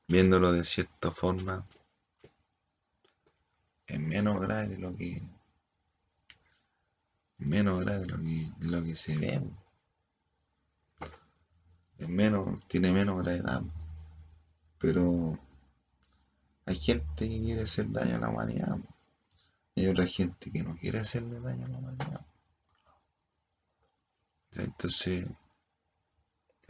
viéndolo 0.06 0.52
de 0.52 0.64
cierta 0.64 1.10
forma, 1.10 1.66
es 3.86 3.98
menos 3.98 4.38
grave 4.42 4.68
de 4.68 4.76
lo 4.76 4.94
que 4.94 5.22
menos 7.38 7.80
grave 7.80 8.00
de 8.00 8.06
lo 8.08 8.18
que, 8.18 8.52
de 8.58 8.66
lo 8.66 8.84
que 8.84 8.96
se 8.96 9.16
ve. 9.16 9.40
Es 11.96 12.06
menos, 12.06 12.62
tiene 12.68 12.92
menos 12.92 13.22
gravedad. 13.22 13.62
Pero 14.78 15.38
hay 16.66 16.76
gente 16.76 17.30
que 17.30 17.40
quiere 17.44 17.62
hacer 17.62 17.90
daño 17.90 18.16
a 18.16 18.18
la 18.18 18.28
humanidad. 18.28 18.76
Y 19.74 19.86
hay 19.86 19.86
otra 19.86 20.04
gente 20.04 20.52
que 20.52 20.62
no 20.62 20.76
quiere 20.76 20.98
hacerle 20.98 21.40
daño 21.40 21.64
a 21.64 21.68
la 21.70 21.78
humanidad. 21.78 22.26
Entonces, 24.52 25.26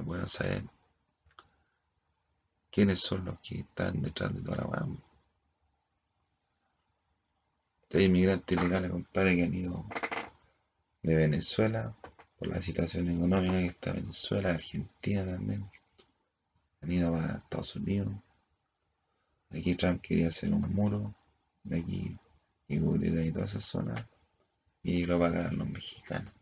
bueno 0.04 0.28
saber 0.28 0.64
quiénes 2.70 3.00
son 3.00 3.24
los 3.24 3.38
que 3.40 3.60
están 3.60 4.00
detrás 4.02 4.34
de 4.34 4.42
toda 4.42 4.58
la 4.58 4.64
humanidad. 4.66 5.02
Hay 7.94 8.04
inmigrantes 8.04 8.58
ilegales, 8.58 8.90
compadre, 8.90 9.36
que 9.36 9.44
han 9.44 9.54
ido 9.54 9.86
de 11.02 11.14
Venezuela, 11.14 11.96
por 12.38 12.48
la 12.48 12.60
situación 12.60 13.08
económica 13.08 13.58
que 13.58 13.66
está 13.66 13.92
Venezuela, 13.92 14.50
Argentina 14.50 15.24
también. 15.24 15.68
Han 16.82 16.92
ido 16.92 17.16
a 17.16 17.42
Estados 17.42 17.74
Unidos. 17.76 18.14
Aquí 19.50 19.74
Trump 19.74 20.02
quería 20.02 20.28
hacer 20.28 20.52
un 20.52 20.72
muro 20.72 21.14
de 21.64 21.80
aquí 21.80 22.18
y 22.68 22.78
cubrir 22.78 23.18
ahí 23.18 23.32
toda 23.32 23.46
esa 23.46 23.60
zona 23.60 24.08
y 24.82 25.06
lo 25.06 25.18
pagaron 25.18 25.58
los 25.58 25.68
mexicanos. 25.68 26.32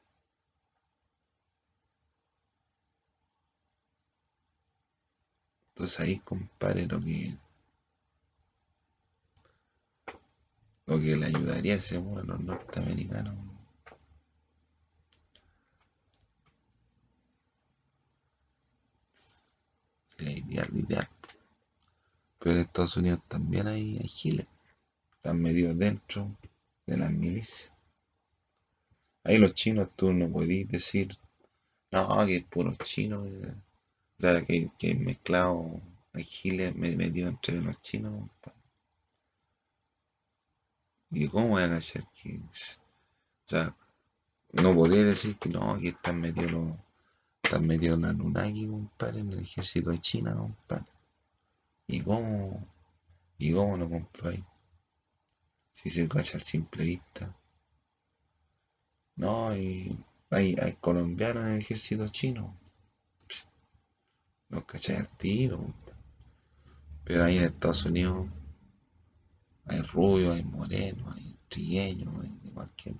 Entonces 5.77 6.01
ahí 6.01 6.19
compare 6.21 6.87
lo 6.87 7.03
que 7.03 7.37
lo 10.87 10.99
que 10.99 11.17
le 11.17 11.27
ayudaría 11.27 11.75
a 11.75 11.77
ese 11.77 11.97
a 11.97 12.01
los 12.01 12.41
norteamericanos 12.41 13.37
ideal, 20.19 20.71
ideal. 20.75 21.09
Pero 22.39 22.53
en 22.53 22.59
Estados 22.63 22.97
Unidos 22.97 23.21
también 23.29 23.67
hay, 23.67 23.99
hay 23.99 24.09
giles. 24.09 24.47
Están 25.17 25.43
metidos 25.43 25.77
dentro 25.77 26.35
de 26.87 26.97
las 26.97 27.11
milicias. 27.11 27.71
Ahí 29.25 29.37
los 29.37 29.53
chinos 29.53 29.91
tú 29.95 30.15
no 30.15 30.31
podís 30.31 30.69
decir, 30.69 31.19
no, 31.91 32.25
que 32.25 32.37
es 32.37 32.45
puro 32.45 32.75
chino. 32.77 33.27
Eh". 33.27 33.66
Que, 34.19 34.95
mezclado, 34.95 35.81
hay 36.13 36.25
giles 36.25 36.75
metidos 36.75 37.31
entre 37.31 37.61
los 37.61 37.81
chinos. 37.81 38.29
¿Y 41.11 41.29
cómo 41.29 41.49
voy 41.49 41.63
a 41.63 41.77
hacer 41.77 42.05
que.? 42.15 42.39
O 42.39 43.49
sea, 43.49 43.77
no 44.53 44.75
podía 44.75 45.05
decir 45.05 45.37
que 45.39 45.49
no, 45.51 45.79
que 45.79 45.89
están 45.89 46.21
metidos 46.21 46.51
los 46.51 46.77
están 47.47 47.65
metidos 47.65 47.99
en 47.99 48.07
Anunnaki, 48.07 48.67
compadre, 48.67 49.21
en 49.21 49.33
el 49.33 49.39
ejército 49.39 49.91
de 49.91 50.01
China, 50.01 50.35
compadre. 50.35 50.91
¿Y 51.87 52.01
cómo, 52.01 52.67
y 53.39 53.53
cómo 53.53 53.77
lo 53.77 53.89
ahí? 54.29 54.45
Si 55.71 55.89
se 55.91 56.09
cacha 56.09 56.39
al 56.39 56.43
simple 56.43 56.85
vista. 56.85 57.37
No, 59.15 59.57
y 59.57 59.97
hay, 60.31 60.57
hay 60.61 60.73
colombianos 60.81 61.45
en 61.45 61.53
el 61.53 61.61
ejército 61.61 62.09
chino. 62.09 62.59
Los 64.49 64.65
cachai 64.65 64.97
al 64.97 65.09
tiro. 65.17 65.75
Pero 67.05 67.25
ahí 67.25 67.37
en 67.37 67.45
Estados 67.45 67.85
Unidos 67.85 68.27
hay 69.67 69.81
rubios, 69.83 70.35
hay 70.35 70.45
morenos, 70.45 71.15
hay 71.17 71.37
trigueños, 71.49 72.15
hay 72.23 72.31
de 72.43 72.51
cualquier, 72.51 72.97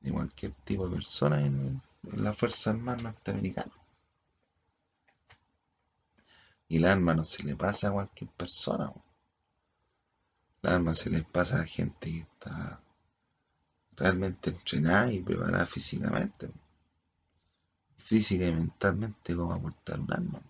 de 0.00 0.12
cualquier 0.12 0.52
tipo 0.64 0.88
de 0.88 0.96
persona 0.96 1.40
en, 1.40 1.82
la 2.02 2.32
Fuerza 2.32 2.70
Armada 2.70 3.02
norteamericana. 3.02 3.72
Y 6.68 6.78
el 6.78 6.86
arma 6.86 7.14
no 7.14 7.24
se 7.24 7.42
le 7.42 7.56
pasa 7.56 7.88
a 7.88 7.92
cualquier 7.92 8.30
persona. 8.30 8.92
El 10.62 10.70
arma 10.70 10.94
se 10.94 11.10
le 11.10 11.22
pasa 11.22 11.60
a 11.60 11.64
gente 11.64 12.10
que 12.10 12.20
está 12.20 12.80
realmente 13.96 14.50
entrenada 14.50 15.12
y 15.12 15.20
preparada 15.20 15.66
físicamente. 15.66 16.50
Física 18.10 18.44
y 18.44 18.52
mentalmente 18.52 19.36
como 19.36 19.52
aportar 19.52 20.00
un 20.00 20.12
arma. 20.12 20.42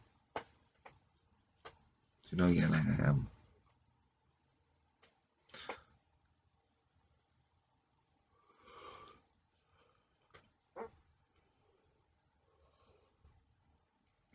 Si 2.23 2.35
no, 2.35 2.49
ya 2.49 2.67
la 2.71 2.83
cagamos. 2.83 3.27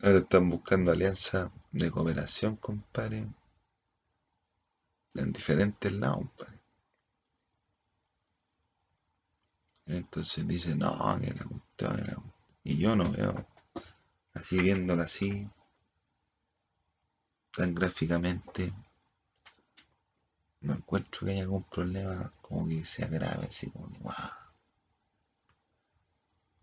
Ahora 0.02 0.18
están 0.18 0.48
buscando 0.48 0.92
alianzas 0.92 1.50
de 1.72 1.90
cooperación, 1.90 2.54
compadre, 2.54 3.26
en 5.16 5.32
diferentes 5.32 5.90
lados, 5.90 6.18
compadre. 6.18 6.60
Entonces 9.86 10.46
dice, 10.46 10.76
no, 10.76 10.92
que 11.20 11.34
la 11.34 11.44
cuestión, 11.44 12.06
la 12.06 12.35
Y 12.68 12.78
yo 12.78 12.96
no 12.96 13.08
veo, 13.12 13.46
así 14.34 14.58
viéndola 14.58 15.04
así, 15.04 15.48
tan 17.56 17.72
gráficamente, 17.76 18.72
no 20.62 20.74
encuentro 20.74 21.24
que 21.24 21.30
haya 21.30 21.42
algún 21.42 21.62
problema 21.62 22.32
como 22.42 22.66
que 22.66 22.84
sea 22.84 23.06
grave, 23.06 23.46
así 23.46 23.70
como 23.70 23.86
wow. 24.00 24.14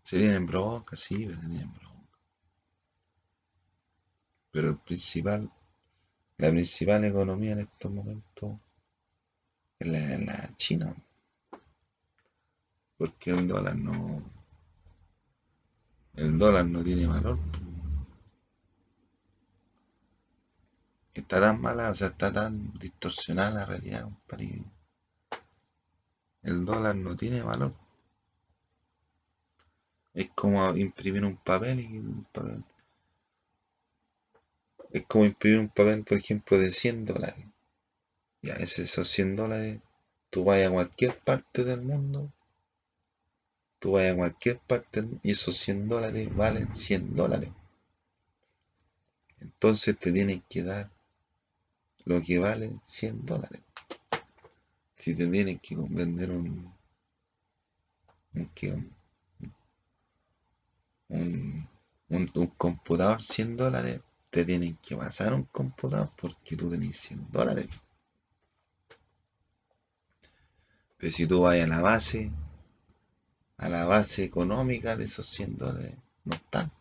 Se 0.02 0.18
tienen 0.18 0.44
bronca, 0.44 0.94
sí, 0.94 1.24
se 1.24 1.40
tienen 1.40 1.72
bronca. 1.72 2.18
Pero 4.50 4.68
el 4.68 4.76
principal, 4.76 5.50
la 6.36 6.50
principal 6.50 7.02
economía 7.06 7.52
en 7.52 7.60
estos 7.60 7.90
momentos 7.90 8.58
es 9.78 9.88
la, 9.88 10.54
China. 10.54 10.94
Porque 12.98 13.30
el 13.30 13.48
dólar 13.48 13.76
no. 13.76 14.33
El 16.16 16.38
dólar 16.38 16.66
no 16.66 16.82
tiene 16.82 17.06
valor. 17.06 17.38
está 21.14 21.40
tan 21.40 21.60
mala, 21.60 21.90
o 21.90 21.94
sea, 21.94 22.08
está 22.08 22.32
tan 22.32 22.72
distorsionada 22.78 23.60
la 23.60 23.66
realidad. 23.66 24.08
El 26.42 26.64
dólar 26.64 26.96
no 26.96 27.16
tiene 27.16 27.42
valor. 27.42 27.74
Es 30.12 30.28
como 30.34 30.76
imprimir 30.76 31.24
un 31.24 31.36
papel 31.36 31.80
y 31.80 31.98
un 31.98 32.24
papel. 32.32 32.64
Es 34.90 35.04
como 35.06 35.24
imprimir 35.24 35.58
un 35.58 35.68
papel, 35.68 36.04
por 36.04 36.18
ejemplo, 36.18 36.58
de 36.58 36.70
100 36.70 37.04
dólares. 37.04 37.46
Ya, 38.42 38.54
esos 38.54 39.08
100 39.08 39.36
dólares, 39.36 39.80
tú 40.30 40.44
vas 40.44 40.62
a 40.62 40.70
cualquier 40.70 41.18
parte 41.20 41.64
del 41.64 41.82
mundo, 41.82 42.32
tú 43.84 43.92
vas 43.92 44.10
a 44.10 44.16
cualquier 44.16 44.58
parte 44.60 45.06
y 45.22 45.32
esos 45.32 45.58
100 45.58 45.86
dólares 45.88 46.34
valen 46.34 46.72
100 46.72 47.14
dólares. 47.14 47.50
Entonces 49.40 49.98
te 49.98 50.10
tienen 50.10 50.42
que 50.48 50.62
dar 50.62 50.90
lo 52.06 52.22
que 52.22 52.38
vale 52.38 52.72
100 52.86 53.26
dólares. 53.26 53.60
Si 54.96 55.14
te 55.14 55.26
tienen 55.26 55.58
que 55.58 55.76
vender 55.76 56.30
un, 56.30 56.72
un, 61.10 61.68
un, 62.08 62.46
computador 62.56 63.20
100 63.20 63.54
dólares, 63.54 64.00
te 64.30 64.46
tienen 64.46 64.78
que 64.78 64.96
pasar 64.96 65.34
un 65.34 65.44
computador 65.44 66.08
porque 66.16 66.56
tú 66.56 66.70
tenés 66.70 66.96
100 66.96 67.30
dólares. 67.30 67.68
Pero 70.96 71.12
si 71.12 71.26
tú 71.26 71.42
vas 71.42 71.60
a 71.60 71.66
la 71.66 71.82
base, 71.82 72.32
a 73.56 73.68
la 73.68 73.84
base 73.84 74.24
económica 74.24 74.96
de 74.96 75.04
esos 75.04 75.26
100 75.26 75.58
dólares, 75.58 75.96
no 76.24 76.34
están. 76.34 76.72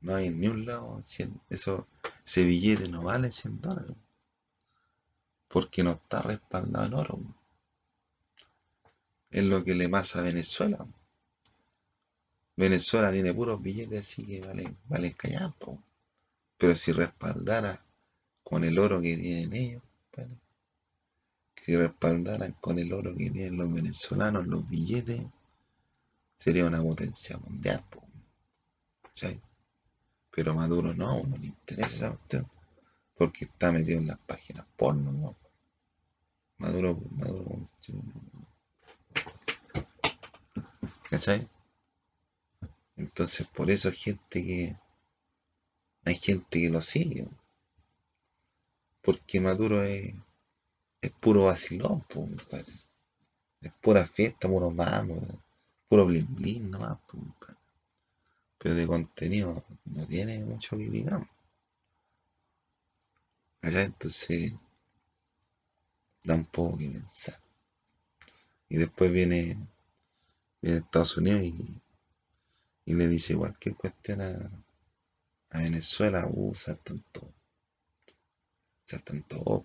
No 0.00 0.14
hay 0.14 0.30
ni 0.30 0.48
un 0.48 0.66
lado 0.66 1.00
100. 1.02 1.40
Eso, 1.50 1.88
ese 2.24 2.44
billete 2.44 2.88
no 2.88 3.02
vale 3.02 3.32
100 3.32 3.60
dólares. 3.60 3.96
Porque 5.48 5.82
no 5.82 5.92
está 5.92 6.22
respaldado 6.22 6.86
en 6.86 6.94
oro. 6.94 7.20
Es 9.30 9.44
lo 9.44 9.64
que 9.64 9.74
le 9.74 9.88
pasa 9.88 10.20
a 10.20 10.22
Venezuela. 10.22 10.86
Venezuela 12.56 13.12
tiene 13.12 13.34
puros 13.34 13.60
billetes 13.60 14.00
así 14.00 14.24
que 14.24 14.40
valen, 14.40 14.76
valen 14.88 15.12
callampo. 15.12 15.82
Pero 16.58 16.74
si 16.74 16.92
respaldara 16.92 17.84
con 18.42 18.64
el 18.64 18.78
oro 18.78 19.00
que 19.00 19.16
tienen 19.16 19.52
ellos, 19.52 19.82
si 21.66 21.76
respaldaran 21.76 22.52
con 22.60 22.78
el 22.78 22.92
oro 22.92 23.12
que 23.12 23.28
tienen 23.28 23.56
los 23.56 23.72
venezolanos, 23.72 24.46
los 24.46 24.68
billetes, 24.68 25.20
sería 26.36 26.66
una 26.66 26.82
potencia 26.82 27.36
mundial. 27.38 27.84
Pero 30.30 30.54
Maduro 30.54 30.92
no, 30.94 31.22
no 31.22 31.36
le 31.38 31.46
interesa 31.46 31.86
esa 31.86 32.16
cuestión, 32.16 32.50
porque 33.16 33.46
está 33.46 33.72
metido 33.72 33.98
en 33.98 34.08
las 34.08 34.18
páginas 34.18 34.66
porno, 34.76 35.10
¿no? 35.12 35.36
Maduro, 36.58 37.00
Maduro, 37.12 37.68
¿cachai? 41.10 41.48
Entonces, 42.96 43.46
por 43.46 43.70
eso 43.70 43.88
hay 43.88 43.96
gente 43.96 44.44
que. 44.44 44.76
Hay 46.04 46.14
gente 46.14 46.60
que 46.60 46.70
lo 46.70 46.80
sigue. 46.82 47.28
Porque 49.02 49.40
Maduro 49.40 49.82
es, 49.82 50.14
es 51.00 51.10
puro 51.12 51.44
vacilón, 51.44 52.04
Es 53.60 53.72
pura 53.80 54.06
fiesta, 54.06 54.48
puro 54.48 54.70
vamos, 54.70 55.18
puro 55.88 56.06
blin 56.06 56.26
blin 56.34 56.70
nomás, 56.70 56.98
Pero 58.58 58.74
de 58.74 58.86
contenido 58.86 59.64
no 59.84 60.06
tiene 60.06 60.44
mucho 60.44 60.76
que 60.76 60.88
digamos. 60.88 61.28
Allá 63.62 63.82
entonces 63.82 64.52
da 66.24 66.34
un 66.34 66.44
poco 66.44 66.78
que 66.78 66.88
pensar. 66.88 67.38
Y 68.68 68.76
después 68.76 69.12
viene, 69.12 69.56
viene 70.60 70.78
Estados 70.78 71.16
Unidos 71.16 71.42
y 72.84 72.94
le 72.94 73.08
dice 73.08 73.36
cualquier 73.36 73.74
cuestión 73.76 74.20
a, 74.22 74.50
a 75.50 75.58
Venezuela, 75.58 76.26
uh, 76.28 76.54
saltan 76.54 77.04
todo. 77.12 77.32
Saltan 78.84 79.22
todo. 79.24 79.64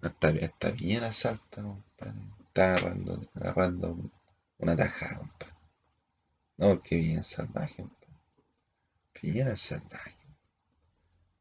Hasta, 0.00 0.28
hasta 0.28 0.70
bien 0.70 1.04
asalta, 1.04 1.62
compadre. 1.62 2.20
Está 2.46 2.76
agarrando, 2.76 3.28
agarrando 3.34 4.10
una 4.58 4.76
tajada. 4.76 5.30
No, 6.56 6.68
porque 6.70 6.96
bien 6.96 7.24
salvaje, 7.24 7.76
compadre. 7.82 8.18
Bien 9.22 9.56
salvaje. 9.56 10.16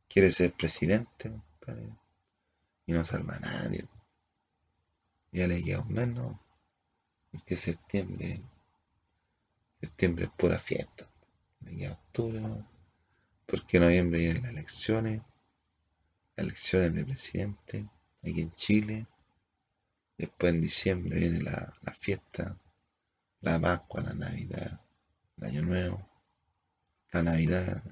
Quiere 0.08 0.32
ser 0.32 0.54
presidente, 0.54 1.30
compadre. 1.30 1.90
Y 2.86 2.94
no 2.94 3.04
salva 3.04 3.36
a 3.36 3.40
nadie. 3.40 3.88
Ya 5.32 5.48
le 5.48 5.64
queda 5.64 5.82
un 5.82 5.94
menos. 5.94 6.38
que 7.46 7.56
septiembre 7.56 8.42
Septiembre 9.80 10.26
es 10.26 10.32
pura 10.32 10.60
fiesta. 10.60 11.08
De 11.60 11.90
octubre, 11.90 12.40
¿no? 12.40 12.68
Porque 13.46 13.78
en 13.78 13.84
noviembre 13.84 14.20
vienen 14.20 14.44
las 14.44 14.52
elecciones, 14.52 15.22
las 16.36 16.46
elecciones 16.46 16.94
de 16.96 17.06
presidente 17.06 17.90
aquí 18.24 18.42
en 18.42 18.52
Chile. 18.54 19.08
Después 20.18 20.54
en 20.54 20.62
diciembre 20.62 21.20
viene 21.20 21.42
la, 21.42 21.74
fiesta, 22.00 22.58
la 23.42 23.60
Pascua, 23.60 24.02
la 24.02 24.14
Navidad, 24.14 24.82
el 25.38 25.44
Año 25.44 25.62
Nuevo, 25.64 26.10
la 27.12 27.24
Navidad. 27.24 27.84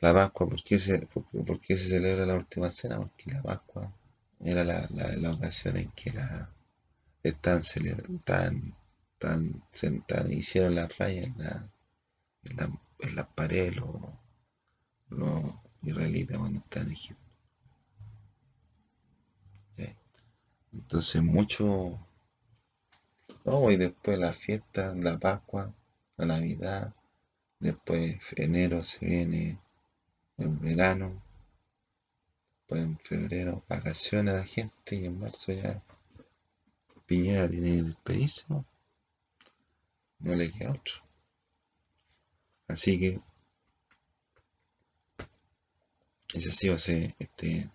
La 0.00 0.12
Pascua, 0.14 0.48
¿por 0.48 0.62
qué 0.62 0.78
se, 0.78 1.08
se 1.08 1.76
celebra 1.78 2.26
la 2.26 2.34
última 2.34 2.70
cena? 2.70 2.98
Porque 2.98 3.32
la 3.32 3.42
Pascua 3.42 3.92
era 4.40 4.64
la, 4.64 4.88
la 4.90 5.32
ocasión 5.32 5.76
en 5.76 5.90
que 5.92 6.12
la, 6.12 6.50
están, 7.22 7.62
tan, 8.24 8.74
tan, 9.18 9.62
tan, 10.06 10.32
hicieron 10.32 10.74
las 10.74 10.96
rayas 10.98 11.26
en, 11.26 11.38
la, 11.38 11.70
en, 12.44 12.56
la, 12.56 12.80
en 13.00 13.16
las 13.16 13.26
paredes 13.26 13.76
los 15.08 15.42
israelitas 15.82 16.38
cuando 16.38 16.60
están 16.60 16.86
en 16.86 16.92
Egipto. 16.92 17.22
Entonces 20.72 21.22
mucho, 21.22 21.98
no, 23.48 23.70
y 23.70 23.76
después 23.76 24.18
la 24.18 24.32
fiesta, 24.32 24.94
la 24.94 25.18
Pascua, 25.18 25.72
la 26.18 26.26
Navidad, 26.26 26.94
después 27.58 28.18
enero 28.36 28.82
se 28.82 29.06
viene 29.06 29.58
el 30.36 30.50
verano, 30.50 31.22
después 32.58 32.82
en 32.82 32.98
febrero 32.98 33.64
vacaciones 33.68 34.34
la 34.34 34.44
gente 34.44 34.96
y 34.96 35.06
en 35.06 35.18
marzo 35.18 35.52
ya 35.52 35.82
Piñera 37.06 37.48
tiene 37.48 37.76
que 37.76 37.82
despedirse, 37.84 38.44
¿no? 38.48 38.66
No 40.18 40.34
le 40.34 40.52
queda 40.52 40.72
otro. 40.72 40.96
Así 42.66 43.00
que 43.00 43.20
ese 46.34 46.50
ha 46.50 46.52
sido 46.52 46.74
este, 46.74 47.70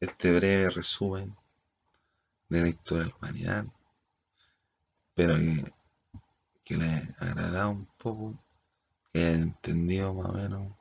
este 0.00 0.32
breve 0.32 0.70
resumen 0.70 1.36
de 2.48 2.62
la 2.62 2.68
historia 2.68 3.04
de 3.04 3.10
la 3.10 3.16
humanidad. 3.16 3.66
Espero 5.22 5.38
que, 5.38 5.72
que 6.64 6.76
les 6.78 7.20
haya 7.20 7.30
agradado 7.30 7.70
un 7.70 7.86
poco, 7.96 8.34
que 9.12 9.20
hayan 9.20 9.42
entendido 9.42 10.12
más 10.14 10.26
o 10.26 10.32
menos 10.32 10.72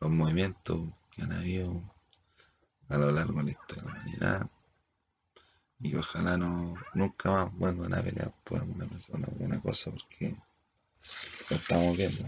los 0.00 0.10
movimientos 0.10 0.88
que 1.10 1.20
han 1.20 1.32
habido 1.32 1.82
a 2.88 2.96
lo 2.96 3.12
largo 3.12 3.42
de 3.42 3.52
la 3.52 3.58
la 3.76 3.82
humanidad. 3.90 4.50
Y 5.80 5.94
ojalá 5.94 6.38
no 6.38 6.76
nunca 6.94 7.30
más 7.30 7.76
bueno 7.76 7.94
a 7.94 8.02
pelear 8.02 8.32
por 8.42 8.62
una 8.62 8.86
persona 8.86 9.28
una 9.38 9.60
cosa 9.60 9.90
porque 9.90 10.34
lo 11.50 11.56
estamos 11.56 11.94
viendo 11.94 12.24